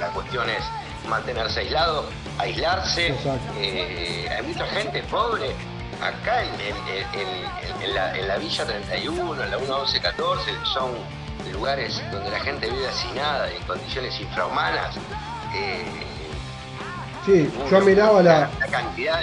[0.00, 0.62] la cuestión es
[1.08, 2.08] mantenerse aislado,
[2.38, 3.14] aislarse.
[3.58, 5.54] Eh, hay mucha gente pobre
[6.02, 10.90] acá en, la, en la Villa 31, en la 1114, son
[11.52, 14.96] lugares donde la gente vive hacinada en condiciones infrahumanas.
[15.54, 15.84] Eh,
[17.24, 19.20] Sí, yo miraba la, la cantidad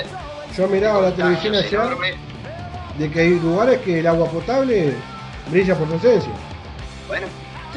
[0.55, 2.13] yo miraba la televisión enorme.
[2.97, 4.93] de que hay lugares que el agua potable
[5.47, 6.31] brilla por su ausencia.
[7.09, 7.27] Bueno,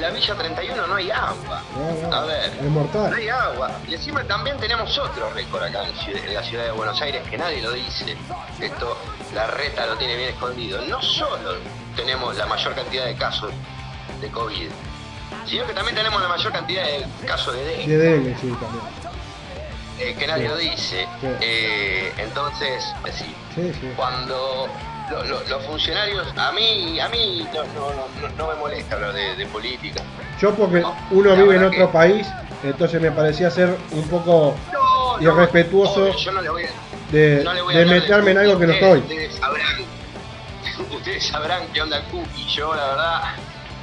[0.03, 1.63] la Villa 31 no hay agua.
[1.77, 3.15] No, no, A ver, es no mortal.
[3.15, 3.71] hay agua.
[3.87, 7.63] Y encima también tenemos otro récord acá en, la ciudad de Buenos Aires que nadie
[7.63, 8.17] lo dice.
[8.61, 8.99] Esto,
[9.33, 10.83] la reta lo tiene bien escondido.
[10.87, 11.55] No solo
[11.95, 13.53] tenemos la mayor cantidad de casos
[14.21, 14.69] de COVID,
[15.47, 17.97] sino que también tenemos la mayor cantidad de casos de dengue.
[17.97, 18.85] De dengue, sí, también.
[20.01, 21.07] eh, que nadie lo dice.
[21.21, 21.27] Sí.
[21.41, 22.85] Eh, entonces,
[23.15, 23.33] sí.
[23.97, 24.67] cuando
[25.13, 29.13] lo- lo- los funcionarios, a mí, a mí no, no, no, no me molesta hablar
[29.13, 30.03] de, de política.
[30.41, 32.27] Yo porque No, uno vive en otro que- país,
[32.63, 36.69] entonces me parecía ser un poco No, Y respetuoso obvio, yo no le voy a,
[37.13, 38.99] de, a de meterme en algo que no estoy.
[39.01, 39.85] Ustedes sabrán,
[40.97, 42.47] ustedes sabrán qué onda Cookie.
[42.49, 43.23] Yo, la verdad,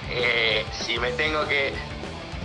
[0.09, 1.73] eh, si me tengo que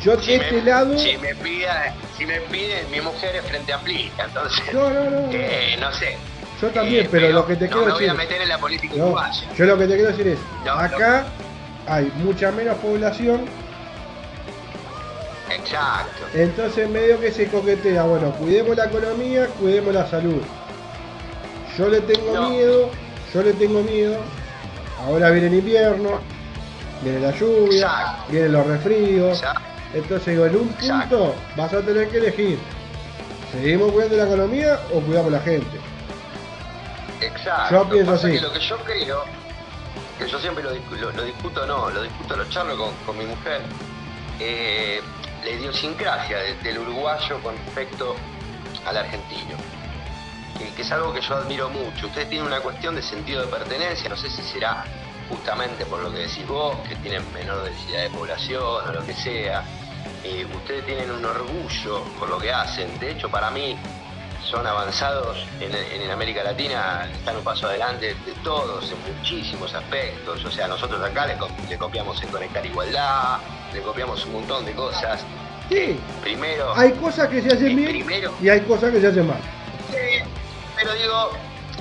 [0.02, 0.98] Yo de si este me, lado...
[0.98, 5.28] si me pida, si me piden, mi mujer es frente amplista, entonces, No, no, no.
[5.32, 6.16] eh, no sé.
[6.60, 8.18] Yo también, Eh, pero lo que te no quiero me voy a decir...
[8.18, 9.42] meter en la política No, uruguaya.
[9.56, 11.26] yo lo que te quiero decir es, No, acá
[11.86, 13.44] hay mucha menos población,
[15.50, 16.24] Exacto.
[16.32, 20.40] entonces medio que se coquetea, bueno, cuidemos la economía, cuidemos la salud.
[21.76, 22.50] Yo le tengo No.
[22.50, 22.90] miedo,
[23.32, 24.16] yo le tengo miedo,
[25.04, 26.20] ahora viene el invierno,
[27.02, 28.22] viene la lluvia, Exacto.
[28.32, 29.60] vienen los resfríos, Exacto.
[29.92, 31.34] entonces digo, en un punto Exacto.
[31.56, 32.58] vas a tener que elegir,
[33.52, 35.78] ¿seguimos cuidando la economía o cuidamos la gente?
[37.26, 37.74] Exacto.
[37.84, 38.32] Yo pienso así.
[38.32, 39.24] que lo que yo creo,
[40.18, 43.24] que yo siempre lo, lo- lo discuto, no, lo discuto, lo charlo con, con mi
[43.26, 43.62] mujer,
[44.40, 45.00] eh,
[45.42, 48.16] la idiosincrasia de- del uruguayo con respecto
[48.86, 49.56] al argentino.
[50.58, 52.06] Que, que es algo que yo admiro mucho.
[52.06, 54.84] Ustedes tienen una cuestión de sentido de pertenencia, no sé si será
[55.28, 59.14] justamente por lo que decís vos, que tienen menor densidad de población o lo que
[59.14, 59.64] sea.
[60.22, 62.98] Eh, ustedes tienen un orgullo por lo que hacen.
[63.00, 63.76] De hecho, para mí,
[64.50, 70.44] son avanzados en, en América Latina, están un paso adelante de todos, en muchísimos aspectos.
[70.44, 71.36] O sea, nosotros acá le,
[71.68, 73.38] le copiamos en Conectar Igualdad,
[73.72, 75.24] le copiamos un montón de cosas.
[75.68, 79.26] Sí, Primero, hay cosas que se hacen bien primero, y hay cosas que se hacen
[79.26, 79.38] mal.
[79.90, 80.22] Sí,
[80.76, 81.30] pero digo,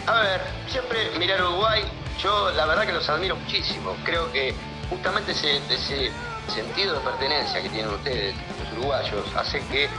[0.08, 1.84] a ver, siempre mirar Uruguay,
[2.22, 3.96] yo la verdad que los admiro muchísimo.
[4.06, 4.54] Creo que
[4.90, 6.12] justamente ese, ese
[6.48, 9.90] sentido de pertenencia que tienen ustedes, los uruguayos, hace que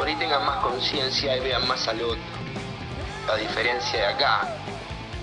[0.00, 2.22] por ahí tengan más conciencia y vean más al otro.
[3.30, 4.48] A diferencia de acá,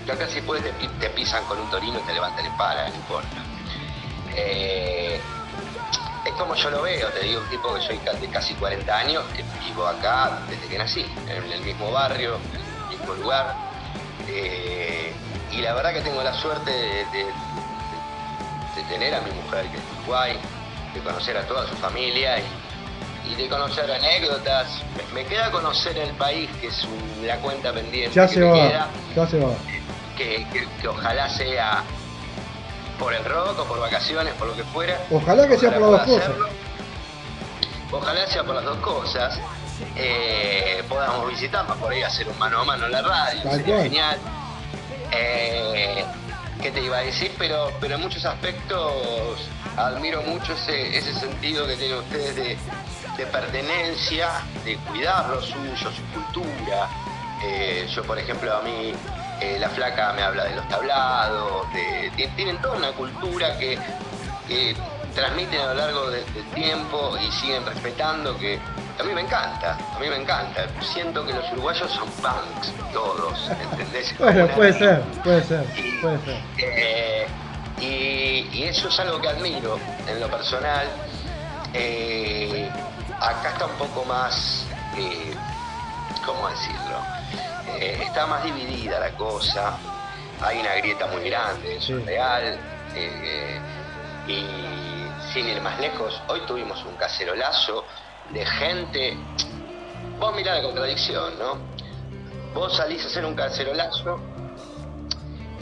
[0.05, 2.51] que acá si puedes te, pi- te pisan con un torino y te levantan en
[2.55, 3.37] pala, no importa.
[4.35, 5.19] Eh,
[6.23, 9.23] es como yo lo veo, te digo, un tipo que soy de casi 40 años,
[9.35, 12.61] que vivo acá desde que nací, en el mismo barrio, en
[12.93, 13.55] el mismo lugar.
[14.27, 15.11] Eh,
[15.53, 17.33] y la verdad que tengo la suerte de,
[18.87, 22.43] tener a mi mujer que es de conocer a toda su familia y,
[23.31, 24.67] y de conocer anécdotas.
[25.13, 28.45] Me, queda conocer el país, que es un- la cuenta pendiente Ya que se me
[28.47, 29.51] va, queda, ya se va.
[30.17, 31.83] que, que- que ojalá sea
[32.99, 34.99] por el rock o por vacaciones, por lo que fuera.
[35.11, 36.31] Ojalá que sea por las dos cosas.
[37.91, 39.39] Ojalá sea por las dos cosas.
[39.95, 43.65] Eh, podamos visitarnos por ahí, hacer un mano a mano en la radio, Tal sería
[43.75, 43.83] cual.
[43.83, 44.17] genial.
[45.11, 46.05] Eh,
[46.61, 47.31] ¿Qué te iba a decir?
[47.37, 49.37] Pero, pero en muchos aspectos
[49.77, 52.57] admiro mucho ese, ese sentido que tienen ustedes de,
[53.17, 54.29] de pertenencia,
[54.63, 56.87] de cuidar lo suyo, su cultura.
[57.43, 58.93] Eh, yo, por ejemplo, a mí,
[59.39, 63.77] eh, la flaca me habla de los tablados, de- ti- tienen toda una cultura que,
[64.47, 64.75] que
[65.13, 68.59] transmiten a lo largo de- del tiempo y siguen respetando, que
[68.99, 70.67] a mí me encanta, a mí me encanta.
[70.81, 74.13] Siento que los uruguayos son punks, todos, ¿entendés?
[74.19, 75.65] Bueno, puede ser, puede ser,
[76.01, 76.37] puede ser.
[76.59, 77.27] eh,
[77.79, 80.87] y, y eso es algo que admiro en lo personal.
[81.73, 82.69] Eh,
[83.19, 84.65] acá está un poco más,
[84.95, 85.33] eh,
[86.25, 87.01] ¿cómo decirlo?
[87.79, 89.77] Eh, está más dividida la cosa.
[90.41, 92.59] Hay una grieta muy grande, eso es real.
[92.95, 93.59] Eh,
[94.27, 97.85] y sin ir más lejos, hoy tuvimos un cacerolazo
[98.31, 99.17] de gente.
[100.19, 101.57] Vos mirá la contradicción, ¿no?
[102.53, 104.19] Vos salís a hacer un cacerolazo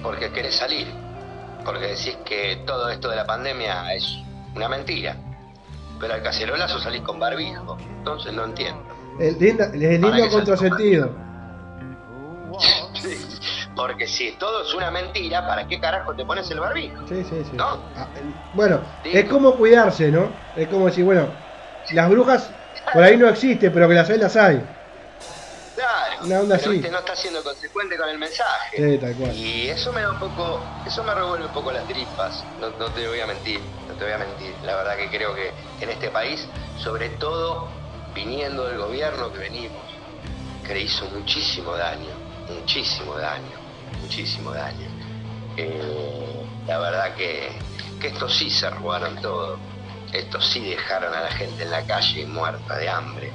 [0.01, 0.87] porque querés salir,
[1.63, 4.05] porque decís que todo esto de la pandemia es
[4.55, 5.17] una mentira,
[5.99, 8.81] pero al cacerolazo salís con barbijo, entonces no entiendo.
[9.19, 11.11] El lindo, el lindo contrasentido.
[13.75, 17.05] Porque si todo es una mentira, ¿para qué carajo te pones el barbijo?
[17.07, 17.51] Sí, sí, sí.
[17.55, 17.79] ¿No?
[17.95, 18.07] Ah,
[18.53, 19.11] Bueno, Sí.
[19.13, 20.29] es como cuidarse, ¿no?
[20.55, 21.27] Es como decir, bueno,
[21.91, 22.49] las brujas
[22.93, 24.63] por ahí no existen, pero que las hay, las hay.
[26.25, 26.79] Claro, Una onda pero así.
[26.79, 28.77] viste, no está siendo consecuente con el mensaje.
[28.77, 29.35] Sí, tal cual.
[29.35, 32.85] Y eso me da un poco, eso me revuelve un poco las tripas, no, no
[32.91, 34.55] te voy a mentir, no te voy a mentir.
[34.63, 36.47] La verdad que creo que en este país,
[36.79, 37.67] sobre todo
[38.13, 39.81] viniendo del gobierno que venimos,
[40.65, 42.09] que le hizo muchísimo daño,
[42.49, 43.57] muchísimo daño,
[44.01, 44.87] muchísimo daño.
[45.57, 47.49] Eh, la verdad que,
[48.01, 49.57] que estos sí se robaron todo,
[50.11, 53.31] estos sí dejaron a la gente en la calle muerta de hambre.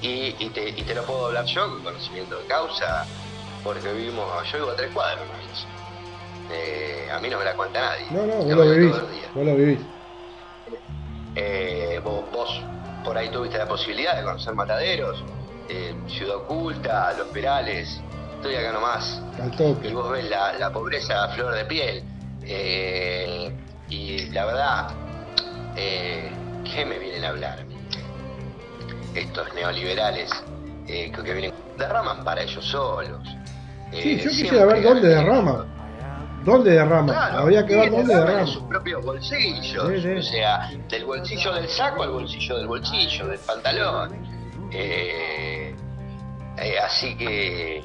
[0.00, 3.06] Y, y te, y te lo puedo hablar yo con conocimiento de causa,
[3.64, 5.66] porque vivimos, yo vivo a tres cuadros, nomás.
[6.50, 8.06] Eh, a mí no me la cuenta nadie.
[8.10, 9.10] No, no, vos lo vivís.
[9.10, 9.34] días.
[9.34, 9.86] Vos lo vivís.
[11.34, 12.62] Eh, vos, vos
[13.04, 15.22] por ahí tuviste la posibilidad de conocer Mataderos,
[15.68, 18.00] eh, Ciudad Oculta, Los Perales,
[18.36, 19.22] estoy acá nomás.
[19.40, 22.02] Al Y vos ves la, la pobreza a flor de piel.
[22.42, 23.52] Eh,
[23.88, 24.90] y la verdad,
[25.76, 26.32] eh,
[26.64, 27.66] ¿qué me vienen a hablar?
[29.14, 30.30] Estos neoliberales
[30.86, 33.20] eh, que, que vienen, derraman para ellos solos.
[33.92, 35.66] Eh, Sí, yo quisiera ver dónde ganan derrama.
[36.44, 37.12] ¿Dónde derrama?
[37.12, 39.88] Claro, Habría que ver dónde derraman en sus propios bolsillos.
[39.88, 40.08] Sí, sí.
[40.18, 44.26] O sea, del bolsillo del saco al bolsillo del bolsillo, del pantalón.
[44.72, 45.74] Eh,
[46.58, 47.82] eh, así que,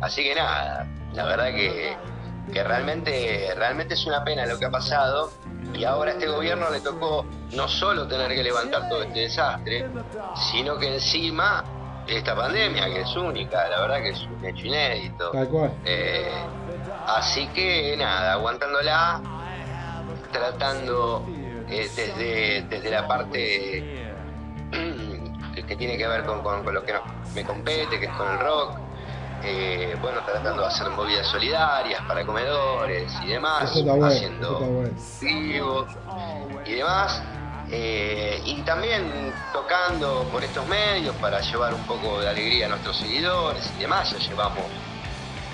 [0.00, 1.96] así que nada, la verdad que,
[2.52, 5.30] que realmente, realmente es una pena lo que ha pasado.
[5.74, 9.86] Y ahora a este gobierno le tocó no solo tener que levantar todo este desastre,
[10.50, 11.64] sino que encima
[12.06, 15.30] esta pandemia, que es única, la verdad que es un hecho inédito.
[15.32, 15.72] Tal cual.
[15.84, 16.30] Eh,
[17.08, 19.20] así que nada, aguantándola,
[20.32, 21.24] tratando
[21.68, 24.02] eh, desde, desde la parte
[24.70, 26.94] que, que tiene que ver con, con- con lo que
[27.34, 28.78] me compete, que es con el rock.
[29.48, 34.06] Eh, bueno, tratando de hacer movidas solidarias para comedores y demás, bueno.
[34.06, 34.90] Haciendo bueno.
[35.20, 35.86] vivos
[36.66, 37.22] y demás.
[37.70, 42.96] eh, y también tocando por estos medios para llevar un poco de alegría a nuestros
[42.96, 44.10] seguidores y demás.
[44.10, 44.64] Ya llevamos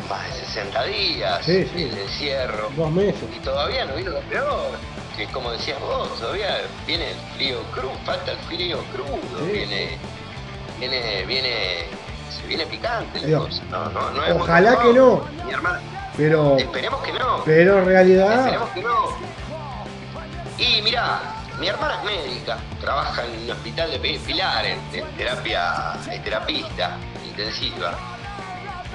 [0.09, 1.83] más de 60 días Sí, sí.
[1.85, 3.25] el encierro Dos meses.
[3.37, 4.71] y todavía no vino lo peor.
[5.17, 9.53] Que como decías vos, todavía viene el frío crudo, falta el frío crudo, Sí.
[9.53, 9.99] viene,
[10.81, 11.87] viene, viene,
[12.41, 13.63] se viene picante la cosa.
[13.71, 15.25] No, no, no Ojalá que no.
[15.45, 15.81] Mi hermana,
[16.17, 17.43] Pero, esperemos que no.
[17.45, 19.33] pero en realidad, Esperemos que no.
[20.59, 21.21] Y mirá,
[21.59, 26.23] mi hermana es médica, trabaja en un hospital de Pi- Pilar, en, en terapia, es
[26.23, 27.95] terapista intensiva,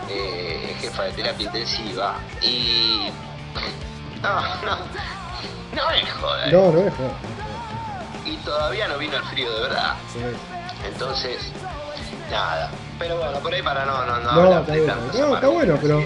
[0.10, 3.10] eh, jefa de terapia intensiva, y.
[4.22, 4.78] No, no,
[5.76, 6.48] no es joda.
[6.48, 7.12] no, no es joder.
[8.26, 9.94] Y todavía no vino el frío de verdad.
[10.14, 10.20] Sí.
[10.86, 11.52] Entonces,
[12.32, 12.70] nada,
[13.00, 14.34] Pero bueno, por ahí para no, no, no.
[14.34, 16.02] No, está bueno, no, está bueno, pero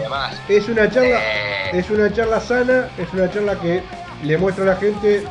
[0.49, 1.69] es una charla, Eh.
[1.79, 3.81] es una charla sana, es una charla que
[4.23, 5.23] le muestra a la gente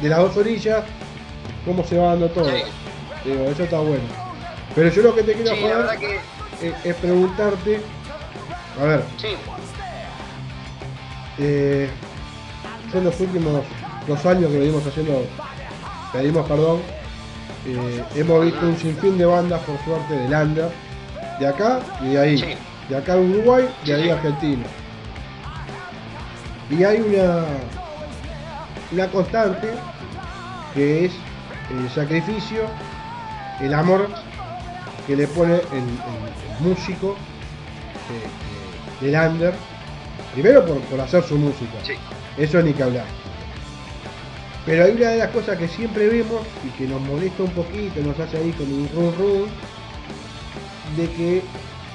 [0.00, 0.84] de las dos orillas
[1.64, 2.48] cómo se va dando todo.
[2.48, 2.62] Sí.
[3.24, 4.02] Digo, eso está bueno.
[4.74, 6.68] Pero yo lo que te quiero Sí, que.
[6.68, 7.80] es, es preguntarte,
[8.80, 9.28] a ver, Sí,
[11.38, 11.88] eh,
[12.90, 13.64] son los últimos
[14.06, 15.24] dos años que venimos haciendo,
[16.12, 16.80] pedimos perdón,
[17.66, 20.68] eh, hemos visto un sinfín de bandas, por suerte, de Landa,
[21.38, 22.54] de acá y de ahí, Sí.
[22.88, 24.10] de acá de Uruguay, de Sí, ahí sí.
[24.10, 24.64] Argentina.
[26.70, 27.44] Y hay una,
[28.92, 29.74] una constante
[30.74, 31.12] que es
[31.70, 32.62] el sacrificio,
[33.60, 34.08] el amor
[35.06, 37.16] que le pone el, el- el músico
[38.10, 39.54] eh, eh, del under,
[40.32, 41.78] primero por, por hacer su música,
[42.38, 43.04] eso ni que hablar.
[44.64, 48.00] Pero hay una de las cosas que siempre vemos y que nos molesta un poquito,
[48.00, 49.48] nos hace ahí con un run run,
[50.96, 51.44] de que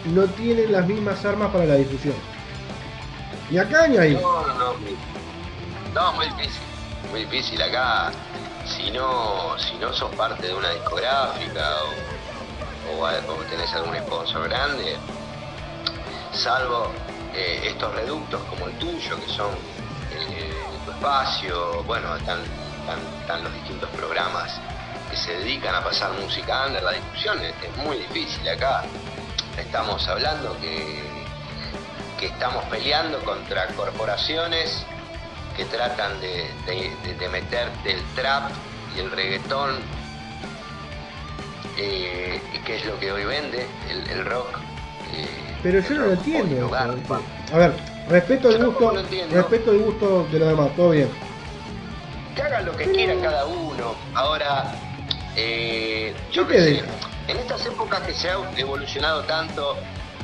[0.06, 2.16] no tienen las mismas armas para la difusión.
[3.50, 4.14] Ni acá ni ahí.
[4.14, 4.74] No, no, no.
[5.94, 6.62] No, muy difícil.
[7.12, 8.12] Muy difícil acá.
[8.66, 11.70] Si no, si no sos parte de una discográfica
[12.86, 14.98] o, o, o tenés algún sponsor grande,
[16.34, 16.92] salvo
[17.34, 19.52] eh, estos reductos como el tuyo, que son
[20.12, 20.54] eh,
[20.86, 22.44] tu espacio, bueno, están-
[23.22, 24.60] están los distintos programas
[25.10, 28.84] que se dedican a pasar música under, la discusión es, es muy difícil acá.
[29.58, 31.06] Estamos hablando que
[32.20, 34.84] que estamos peleando contra corporaciones
[35.56, 38.50] que tratan de, de- de- de meterte el trap
[38.96, 39.76] y el reggaetón,
[41.78, 44.48] eh, que es lo que hoy vende, el, el rock.
[45.14, 45.28] eh,
[45.62, 46.76] Pero el yo no lo entiendo.
[46.76, 47.74] A ver,
[48.10, 51.10] respeto el Yo gusto, respeto el gusto de los demás, todo bien.
[52.36, 53.96] que hagan lo que quiera cada uno.
[54.16, 54.74] Ahora,
[55.38, 56.88] eh, yo ¿Qué qué te sé, deja?
[57.28, 59.78] en estas épocas que se ha evolucionado tanto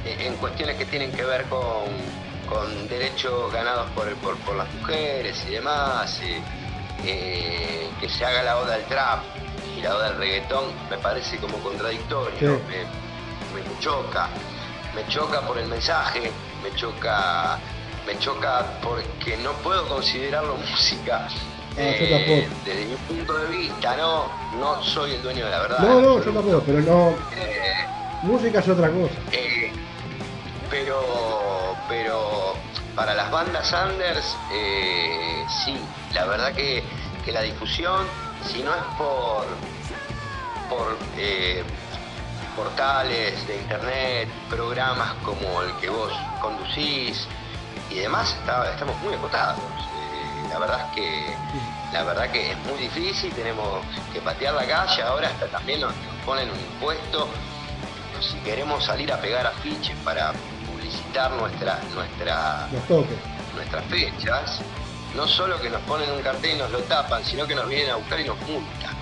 [0.06, 1.86] eh, en cuestiones que tienen que ver con,
[2.50, 6.42] con derechos ganados por, por, por las mujeres y demás, eh,
[7.06, 9.20] eh, que se haga la oda al trap
[9.78, 12.46] y la oda al reggaetón, me parece como contradictorio, Sí.
[12.68, 14.30] me, me choca,
[14.96, 16.32] me choca por el mensaje,
[16.64, 17.58] me choca,
[18.06, 21.28] me choca porque no puedo considerarlo música.
[21.76, 22.44] Tampoco.
[22.66, 24.30] desde mi punto de vista, no,
[24.60, 25.80] no soy el dueño de la verdad.
[25.80, 27.10] No, no, yo tampoco, pero no.
[27.36, 27.88] Eh,
[28.22, 29.14] Música es otra cosa.
[29.32, 29.72] eh,
[30.70, 32.56] pero, pero
[32.96, 35.78] para las bandas Anders, eh, sí,
[36.14, 36.84] la verdad que,
[37.26, 38.06] que la difusión,
[38.46, 39.46] si no es por,
[40.70, 41.64] por eh,
[42.56, 47.28] portales de internet, programas como el que vos conducís
[47.90, 49.60] y demás, está- estamos muy acotados.
[50.50, 51.34] La verdad es que
[51.92, 55.94] la verdad que es muy difícil, tenemos que patear la calle, ahora hasta también nos,
[55.96, 57.28] nos ponen un impuesto
[58.24, 60.34] si queremos salir a pegar afiches para
[60.66, 62.68] publicitar nuestra, nuestra,
[63.54, 64.62] nuestras fechas,
[65.16, 67.92] no solo que nos ponen un cartel y nos lo tapan, sino que nos vienen
[67.92, 68.94] a buscar y nos multan.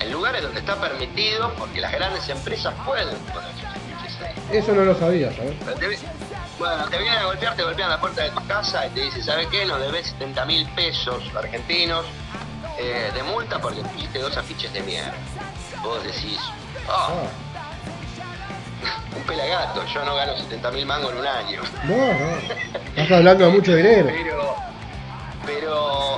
[0.00, 4.58] En lugares donde está permitido, porque las grandes empresas pueden poner sus afiches ahí.
[4.58, 5.54] Eso no lo sabía, ¿sabes?
[6.58, 9.22] Bueno, te vienen a golpear, te golpean la puerta de tu casa y te dicen,
[9.24, 9.64] ¿sabe qué?
[9.66, 12.06] Nos debes 70 mil pesos argentinos
[12.78, 15.14] eh, de multa porque pusiste dos afiches de mierda.
[15.82, 16.38] Vos decís,
[16.88, 17.26] oh,
[19.16, 21.62] un pelagato, yo no gano 70 mil mangos en un año.
[21.84, 22.36] no, no.
[22.96, 24.06] Estás hablando de mucho dinero.
[24.06, 24.56] Pero,
[25.44, 26.16] pero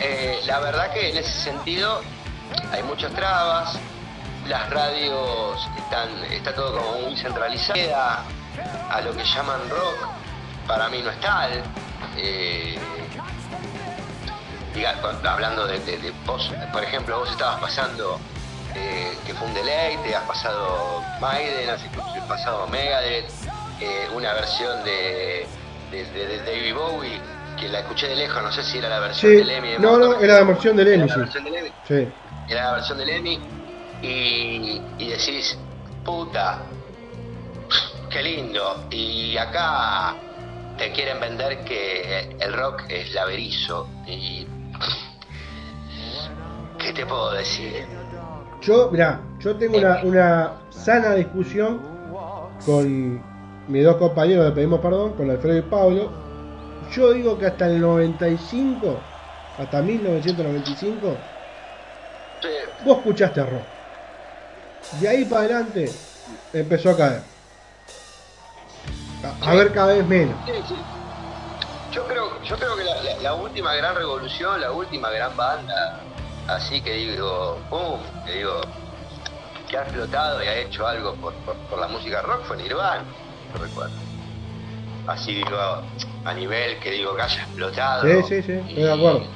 [0.00, 2.00] eh, la verdad que en ese sentido
[2.72, 3.78] hay muchas trabas,
[4.48, 8.24] las radios están, está todo como muy centralizada,
[8.90, 10.06] a lo que llaman rock,
[10.66, 11.62] para mí no es tal.
[12.16, 12.78] Eh,
[14.74, 14.94] diga,
[15.24, 18.18] hablando de, de- de vos, por ejemplo, vos estabas pasando
[18.74, 21.80] eh, que fue un deleite, has pasado Maiden, has
[22.28, 23.30] pasado Megadeth,
[23.80, 25.46] eh, una versión de,
[25.90, 27.20] de, David Bowie,
[27.56, 29.68] que la escuché de lejos, no sé si era la versión Sí, del Emmy.
[29.70, 31.20] de no, no, era la versión del Emmy, Era la sí.
[31.20, 32.08] versión del Emmy Sí.
[32.48, 33.38] era la versión del Emmy
[34.02, 35.56] y, y decís,
[36.04, 36.62] puta,
[38.14, 38.86] qué lindo.
[38.90, 40.14] Y acá
[40.78, 44.46] te quieren vender que el rock es laberizo y...
[46.78, 47.84] ¿Qué te puedo decir?
[48.60, 51.80] Yo, mirá, yo tengo una, una sana discusión
[52.64, 53.22] con
[53.68, 56.12] mis dos compañeros, le pedimos perdón, con Alfredo y Pablo.
[56.92, 58.96] Yo digo que hasta el 95,
[59.58, 61.16] hasta 1995,
[62.42, 62.48] Sí,
[62.84, 63.62] vos escuchaste rock.
[65.00, 65.90] De ahí para adelante
[66.52, 67.33] empezó a caer.
[69.40, 70.38] A, ver cada vez menos.
[70.44, 70.84] sí, sí.
[71.90, 76.04] Yo creo, yo creo que la, la- la última gran revolución, la última gran banda,
[76.48, 78.60] así que digo, pum, que digo,
[79.68, 83.04] que ha explotado y ha hecho algo por, por- por la música rock fue Nirvana,
[83.52, 83.94] yo recuerdo.
[85.06, 85.56] Así digo,
[86.24, 88.02] a nivel que digo que haya explotado.
[88.02, 89.26] Sí, sí, sí, estoy de acuerdo.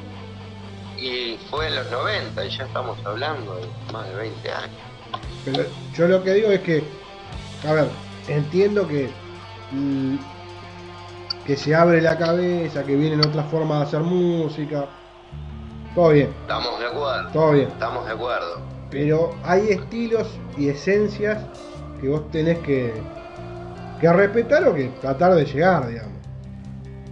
[0.97, 4.75] Y fue en los 90 y ya estamos hablando de más de 20 años.
[5.45, 6.83] Pero yo lo que digo es que,
[7.65, 7.89] a ver,
[8.27, 9.13] entiendo que
[11.45, 14.89] que se abre la cabeza, que vienen otras formas de hacer música.
[15.95, 17.31] Todo bien, Estamos de acuerdo.
[17.33, 17.69] todo bien.
[17.69, 18.61] Estamos de acuerdo.
[18.91, 20.27] Pero hay estilos
[20.57, 21.45] y esencias
[22.01, 22.95] que vos tenés que,
[24.01, 26.19] que respetar o que tratar de llegar, digamos.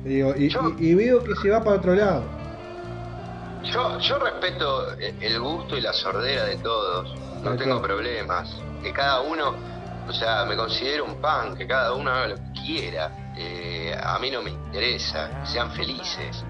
[0.04, 2.22] Digo, y, Yo- y- y veo que se va para otro lado.
[3.64, 7.12] Yo, yo respeto el gusto y la sordera de todos,
[7.42, 8.62] no tengo problemas.
[8.82, 9.54] Que cada uno,
[10.08, 13.32] o sea, me considero un pan, que cada uno haga lo que quiera.
[13.36, 16.44] Eh, a mí no me interesa, que sean felices.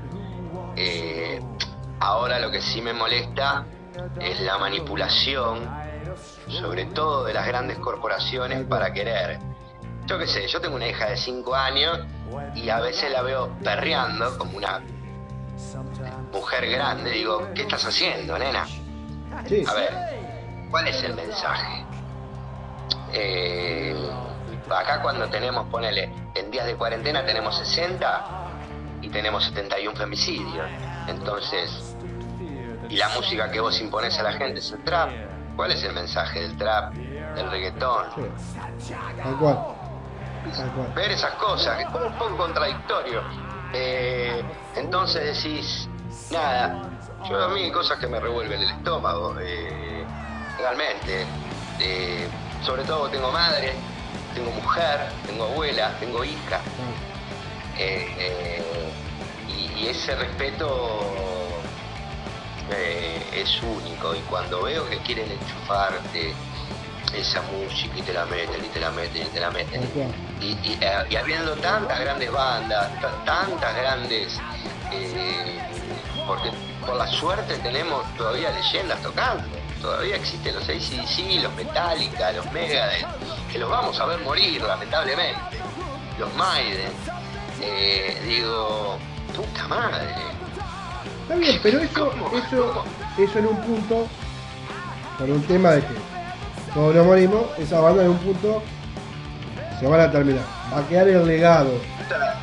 [0.77, 1.41] Eh,
[2.01, 3.65] ahora lo que sí me molesta
[4.21, 5.69] es la manipulación,
[6.49, 9.39] sobre todo de las grandes corporaciones, para querer.
[10.07, 11.99] Yo qué sé, yo tengo una hija de 5 años
[12.55, 14.83] y a veces la veo perreando como una
[16.33, 18.67] mujer grande, digo, ¿qué estás haciendo, nena?
[19.33, 21.86] A ver, ¿cuál es el mensaje?
[23.13, 23.95] Eh,
[24.71, 28.25] acá cuando tenemos, ponele, en días de cuarentena tenemos 60
[29.03, 30.67] y tenemos 71 femicidios.
[31.09, 31.97] Entonces,
[32.89, 35.11] y la música que vos impones a la gente es el trap.
[35.57, 38.07] ¿Cuál es el mensaje del trap, del reggaetón?
[38.79, 38.95] sí.
[39.23, 39.59] Tal cual.
[40.55, 40.93] Tal cual.
[40.95, 43.23] ver esas cosas, que es como un poco contradictorio.
[43.73, 44.43] Eh,
[44.77, 45.89] entonces decís,
[46.31, 46.83] nada,
[47.29, 50.05] yo a mí hay cosas que me revuelven el estómago, eh,
[50.59, 51.27] realmente.
[51.81, 52.29] Eh,
[52.65, 53.73] sobre todo tengo madre,
[54.35, 56.61] tengo mujer, tengo abuela, tengo hija.
[57.79, 58.63] Eh, eh,
[59.49, 61.01] y, y ese respeto
[62.71, 64.15] eh, es único.
[64.15, 66.35] Y cuando veo que quieren enchufarte
[67.15, 69.83] esa música y te la meten y te la meten y te la meten.
[70.41, 70.79] Y, y,
[71.11, 74.39] y habiendo tantas grandes bandas, ta- tantas grandes,
[76.27, 76.51] porque
[76.85, 79.45] por la suerte tenemos todavía leyendas tocando,
[79.87, 83.07] todavía existen los ACDC, los Metallica, los Megadeth,
[83.53, 85.59] que los vamos a ver morir lamentablemente,
[86.19, 86.91] los Maiden,
[87.63, 88.99] eh, digo,
[89.35, 90.13] puta madre,
[91.23, 92.37] Está bien, pero eso, ¿Cómo?
[92.37, 92.85] eso,
[93.17, 94.09] eso en un punto,
[95.19, 95.95] por un tema de que
[96.75, 98.63] todos nos morimos, esa banda en un punto
[99.79, 100.45] se van a terminar.
[100.73, 101.71] Va a quedar el legado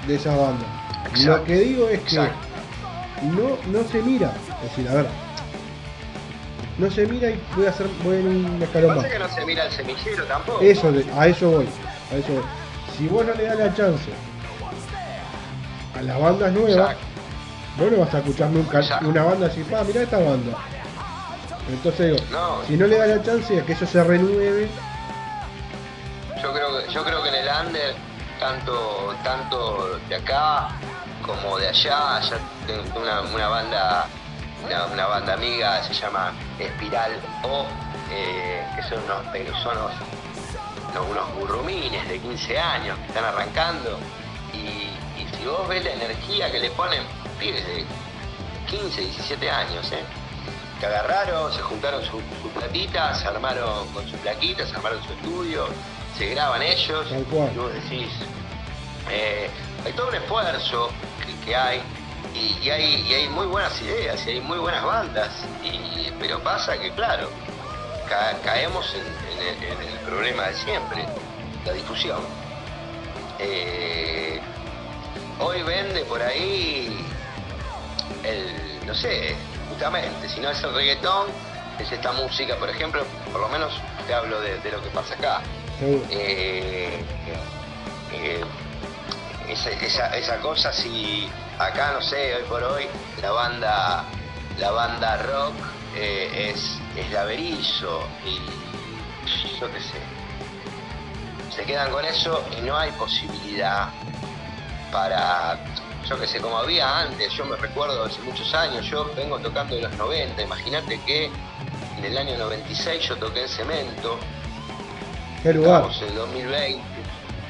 [0.07, 0.65] de esa banda.
[1.09, 1.25] Exacto.
[1.25, 2.47] Lo que digo es que Exacto.
[3.23, 4.33] no, no se mira.
[4.63, 5.07] Es decir, a ver,
[6.77, 9.05] no se mira y voy a hacer voy en un escalón más.
[9.05, 10.61] que no se mira el semillero tampoco.
[10.61, 11.67] Eso, a eso voy.
[12.11, 12.43] A eso voy.
[12.97, 14.11] Si vos no le das la chance
[15.97, 17.05] a las bandas nuevas, Exacto.
[17.77, 19.07] vos no vas a escuchar nunca Exacto.
[19.07, 20.57] una banda así, pa, mirá esta banda.
[21.69, 22.63] Entonces digo, No.
[22.67, 24.69] si no le das la chance a que eso se renueve,
[26.41, 27.95] Yo creo que, yo creo que en el under,
[28.39, 30.67] tanto, tanto de acá
[31.25, 32.37] como de allá, ya
[32.67, 34.07] tengo una, una banda,
[34.65, 37.65] una, una banda amiga, se llama Espiral O,
[38.11, 39.23] eh, que son unos,
[39.63, 39.93] son unos,
[41.09, 43.99] unos- burrumines de 15 años que están arrancando.
[44.53, 44.57] Y,
[45.19, 47.03] y si vos ves la energía que le ponen
[47.39, 47.85] pibes de
[48.69, 50.03] 15, 17 años, ¿eh?
[50.79, 55.13] que agarraron, se juntaron su, su platita, se armaron con sus plaquitas, se armaron su
[55.13, 55.67] estudio,
[56.17, 57.07] se graban ellos,
[57.53, 58.09] y vos decís,
[59.09, 59.49] eh,
[59.85, 60.89] hay todo un esfuerzo
[61.25, 61.81] que, que hay,
[62.33, 65.31] y, y hay, y hay muy buenas ideas, y hay muy buenas bandas,
[65.63, 67.29] y, pero pasa que claro,
[68.07, 71.05] ca- caemos en, en el, en el problema de siempre,
[71.65, 72.21] la difusión.
[73.39, 74.39] Eh,
[75.39, 77.05] hoy vende por ahí
[78.23, 79.35] el, no sé,
[79.69, 81.27] justamente, si no es el reggaetón,
[81.79, 83.73] es esta música, por ejemplo, por lo menos
[84.07, 85.41] te hablo de, de lo que pasa acá.
[86.09, 87.03] Eh,
[88.11, 88.41] eh,
[89.47, 91.29] esa, esa, esa cosa, si
[91.59, 92.85] acá, no sé, hoy por hoy,
[93.21, 94.03] la banda,
[94.59, 95.55] la banda rock
[95.95, 98.39] eh, es, es la Berizo y
[99.59, 99.99] yo qué sé.
[101.55, 103.89] Se quedan con eso y no hay posibilidad
[104.91, 105.59] para,
[106.07, 109.75] yo qué sé, como había antes, yo me recuerdo hace muchos años, yo vengo tocando
[109.75, 111.29] de los 90, imagínate que
[111.97, 114.19] en el año 96 yo toqué en Cemento,
[115.43, 115.83] ¿Qué lugar?
[116.01, 116.81] En el 2020.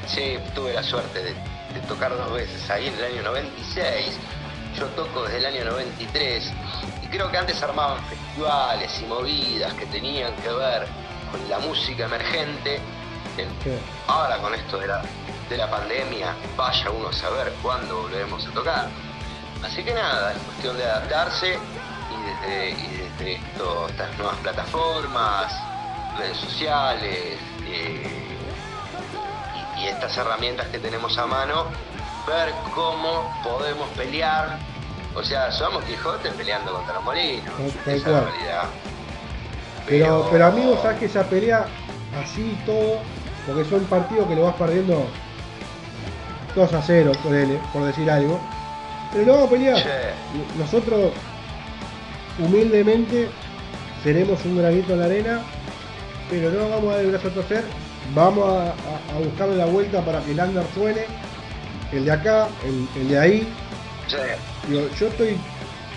[0.08, 1.34] Sí, tuve la suerte de,
[1.74, 4.18] de tocar dos veces ahí en el año 96.
[4.78, 6.52] Yo toco desde el año 93.
[7.02, 10.86] Y creo que antes armaban festivales y movidas que tenían que ver
[11.30, 12.80] con la música emergente.
[14.06, 15.02] Ahora con esto de la,
[15.48, 18.88] de la pandemia, vaya uno a saber cuándo volveremos a tocar.
[19.62, 25.52] Así que nada, es cuestión de adaptarse y desde, y desde esto, estas nuevas plataformas,
[26.18, 28.23] redes sociales eh,
[29.78, 31.66] y, estas herramientas que tenemos a mano,
[32.26, 34.58] ver cómo podemos pelear.
[35.14, 37.54] O sea, somos Quijote peleando contra los molinos.
[37.86, 38.64] Esa es la realidad.
[39.86, 41.66] Pero, pero amigos, sabes que esa pelea
[42.22, 42.98] así y todo,
[43.46, 45.06] porque son partidos que lo vas perdiendo
[46.54, 48.40] 2 a 0, ponele, por decir algo.
[49.12, 49.78] Pero lo vamos a pelear.
[50.58, 51.12] Nosotros,
[52.38, 53.28] humildemente,
[54.02, 55.42] seremos un granito en la arena,
[56.30, 57.64] pero no vamos a dar el brazo a torcer.
[58.14, 61.04] Vamos a, a- a buscarle la vuelta para que el under suene.
[61.92, 63.48] El de acá, el, el de ahí.
[64.08, 64.16] Sí.
[64.68, 65.36] Digo, yo estoy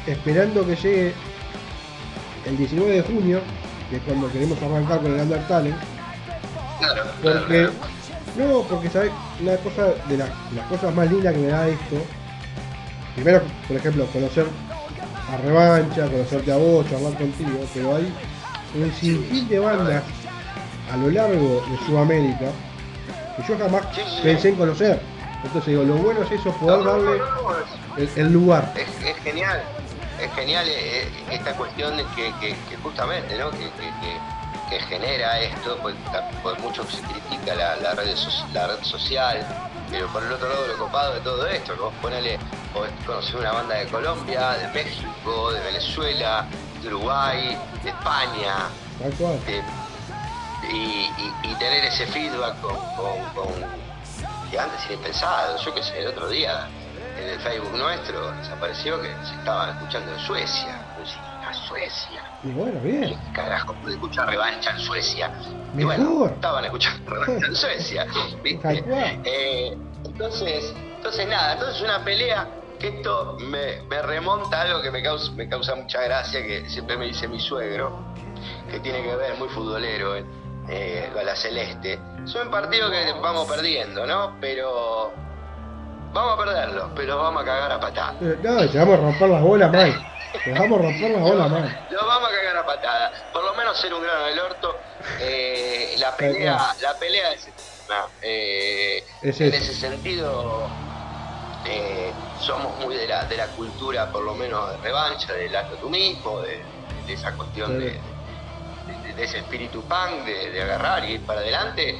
[0.05, 1.13] esperando que llegue
[2.45, 3.39] el 19 de junio,
[3.89, 5.75] que es cuando queremos arrancar con el Under Talent,
[6.79, 7.67] Claro, porque
[8.35, 8.53] claro.
[8.53, 9.11] no, porque sabes,
[9.41, 11.95] una cosa de las, las cosas más lindas que me da esto,
[13.15, 14.45] primero, por ejemplo, conocer
[15.33, 18.13] a Revancha, conocerte a vos, charlar contigo, pero hay
[18.75, 20.03] un sinfín de bandas
[20.91, 22.51] a lo largo de Sudamérica
[23.35, 24.21] que yo jamás Sí, sí.
[24.23, 25.01] pensé en conocer.
[25.43, 27.59] Entonces digo, lo bueno es eso, poder No, no, darle no, no,
[28.05, 28.71] es- el, el lugar.
[28.75, 29.63] es, es genial,
[30.19, 33.51] es genial eh, eh, esta cuestión de que, que- que justamente, ¿no?
[33.51, 34.21] Que, que- que-
[34.67, 35.95] que genera esto, pues,
[36.41, 38.13] pues mucho se critica la, la red,
[38.53, 39.45] la red social,
[39.89, 41.91] pero por el otro lado lo copado de todo esto, ¿no?
[42.01, 42.37] Ponele,
[42.73, 46.45] podés conocer una banda de Colombia, de México, de Venezuela,
[46.81, 48.55] de Uruguay, de España,
[49.45, 49.63] de-
[50.69, 53.87] y, y- y tener ese feedback con, con, con-
[54.51, 55.57] que antes era impensado.
[55.57, 56.67] Yo qué sé, el otro día
[57.19, 60.79] en el Facebook nuestro desapareció que se estaban escuchando en Suecia.
[61.45, 62.21] "Ah, Suecia.
[62.43, 63.19] Y bueno, ¿Qué bien.
[63.33, 65.31] carajo puede escuchar revancha en Suecia?
[65.73, 65.97] Y Mejor.
[65.97, 68.07] bueno, estaban escuchando revancha en Suecia.
[68.43, 68.83] ¿viste?
[69.25, 72.47] Eh, entonces, entonces nada, entonces una pelea
[72.79, 76.69] que esto me, me remonta a algo que me causa, me causa mucha gracia, que
[76.69, 77.99] siempre me dice mi suegro,
[78.69, 80.25] que tiene que ver, muy futbolero, eh,
[80.69, 81.99] eh, con la Celeste.
[82.23, 84.37] Es un partido que vamos perdiendo, ¿no?
[84.41, 85.13] Pero
[86.13, 88.15] vamos a perderlo, pero vamos a cagar a patada.
[88.21, 90.07] Eh, No, te vamos a romper las bolas mal.
[90.43, 91.87] Te vamos a romper las bolas mal.
[91.91, 93.11] Lo vamos a cagar a patada.
[93.33, 94.75] Por lo menos ser un grano del orto.
[95.21, 98.05] Eh, la pelea, la pelea es eterna.
[98.21, 100.67] Eh, Es en ese sentido,
[101.65, 102.11] eh,
[102.41, 105.89] somos muy de la, de la cultura, por lo menos de revancha, del acto tú
[105.89, 106.61] mismo, de,
[107.05, 107.97] de esa cuestión de,
[109.17, 111.97] de- de ese espíritu punk, de, de agarrar y ir para adelante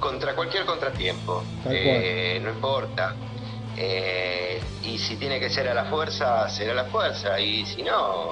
[0.00, 1.42] contra cualquier contratiempo.
[1.66, 3.14] Eh, no importa.
[3.76, 7.38] Eh, y si tiene que ser a la fuerza, será a la fuerza.
[7.40, 8.30] Y si no,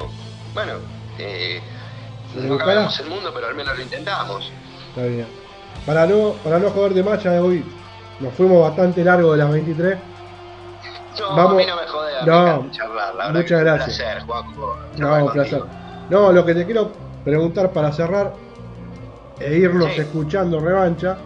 [0.55, 0.75] bueno,
[1.19, 1.61] eh,
[2.35, 2.59] no buscará.
[2.65, 4.51] cambiamos el mundo, pero al menos lo intentamos.
[4.91, 5.27] Está bien.
[5.87, 7.65] Para no, para no joder de más, ya hoy
[8.21, 9.99] nos fuimos bastante largo de las 23.
[11.19, 11.83] No, Vamos- a mí no me
[12.27, 13.97] no, me charlar, la verdad muchas un gracias.
[13.99, 14.23] placer,
[14.99, 15.63] No, un placer.
[16.09, 16.93] No, lo que te quiero
[17.25, 18.33] preguntar para cerrar
[19.41, 20.01] e irnos Sí.
[20.01, 21.17] escuchando revancha,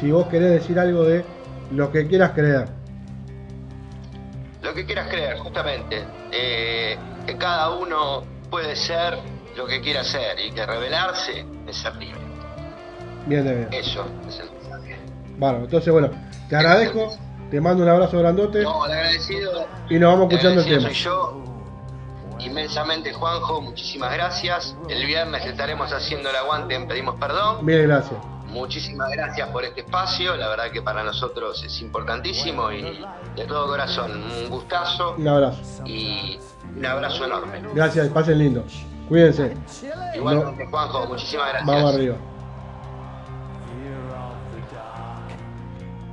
[0.00, 1.24] si vos querés decir algo de
[1.72, 2.66] lo que quieras creer.
[4.62, 6.04] Lo que quieras creer, justamente.
[6.34, 6.96] eh,
[7.26, 9.18] que cada uno puede ser
[9.56, 12.20] lo que quiera ser y que revelarse es ser libre.
[13.26, 13.68] Bien bien.
[13.70, 14.96] Eso es el mensaje.
[15.38, 16.08] Bueno, entonces bueno,
[16.48, 17.14] te agradezco,
[17.50, 19.66] te mando un abrazo grandote No, el agradecido.
[19.90, 20.82] y nos vamos escuchando el tema.
[20.88, 21.44] soy yo.
[22.40, 24.76] Inmensamente, Juanjo, muchísimas gracias.
[24.88, 27.64] El viernes estaremos haciendo el aguante en Pedimos Perdón.
[27.64, 28.18] Bien, gracias.
[28.48, 32.82] Muchísimas gracias por este espacio, la verdad que para nosotros es importantísimo y
[33.34, 35.82] de todo corazón un gustazo Un abrazo.
[35.86, 36.38] y
[36.76, 37.62] un abrazo enorme.
[37.74, 38.62] Gracias, pasen lindo.
[39.08, 39.56] Cuídense.
[40.14, 41.66] Igualmente, Juanjo, muchísimas gracias.
[41.66, 42.16] Vamos arriba.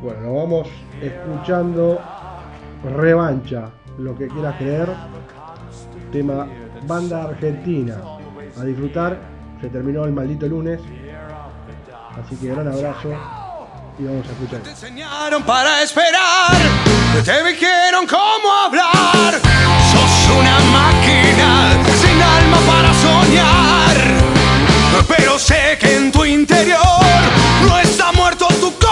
[0.01, 0.67] Bueno, nos vamos
[1.01, 1.99] escuchando
[2.85, 4.87] Revancha, lo que quieras creer.
[6.11, 6.48] Tema
[6.88, 7.95] banda argentina.
[8.60, 9.19] A disfrutar.
[9.61, 10.80] Se terminó el maldito lunes.
[12.18, 13.10] Así que gran abrazo
[13.99, 14.61] y vamos a escuchar.
[14.61, 16.56] Te enseñaron para esperar,
[17.23, 19.40] te dijeron cómo hablar.
[19.91, 23.98] Sos una máquina sin alma para soñar.
[25.07, 26.80] Pero sé que en tu interior
[27.68, 28.89] no está muerto tu corazón.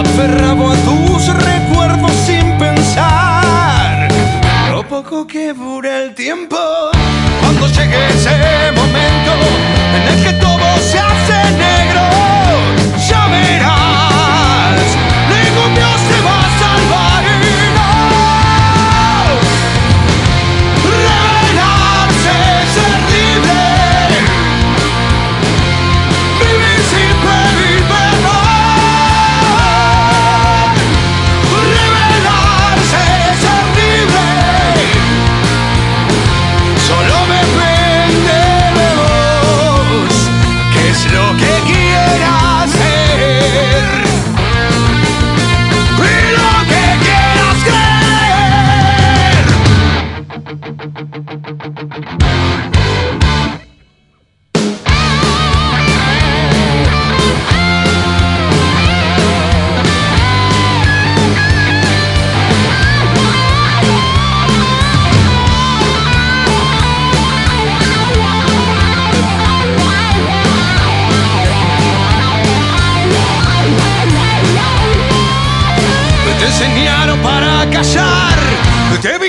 [0.00, 4.08] Aferrado a tus recuerdos sin pensar.
[4.70, 6.56] Lo poco que dura el tiempo,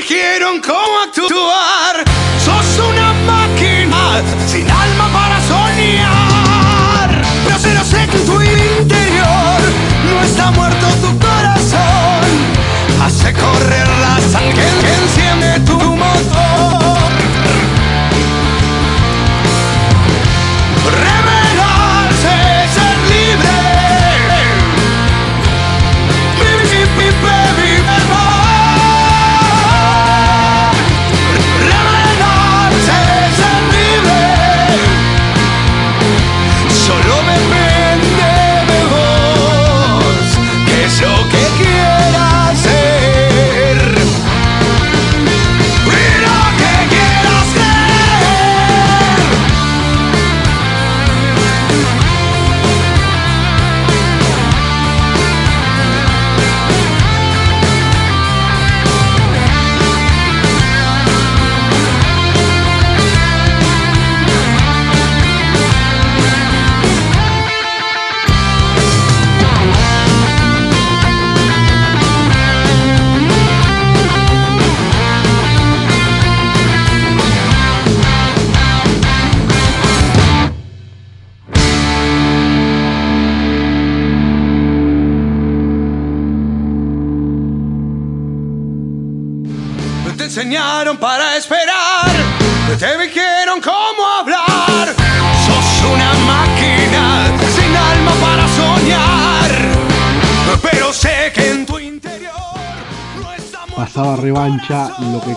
[0.07, 2.03] dijeron cómo actuar.
[2.37, 7.21] Sos una máquina sin alma para soñar.
[7.43, 9.61] Pero sé, no sé que en tu interior
[10.09, 12.23] no está muerto tu corazón.
[13.03, 14.84] Hace correr la sangre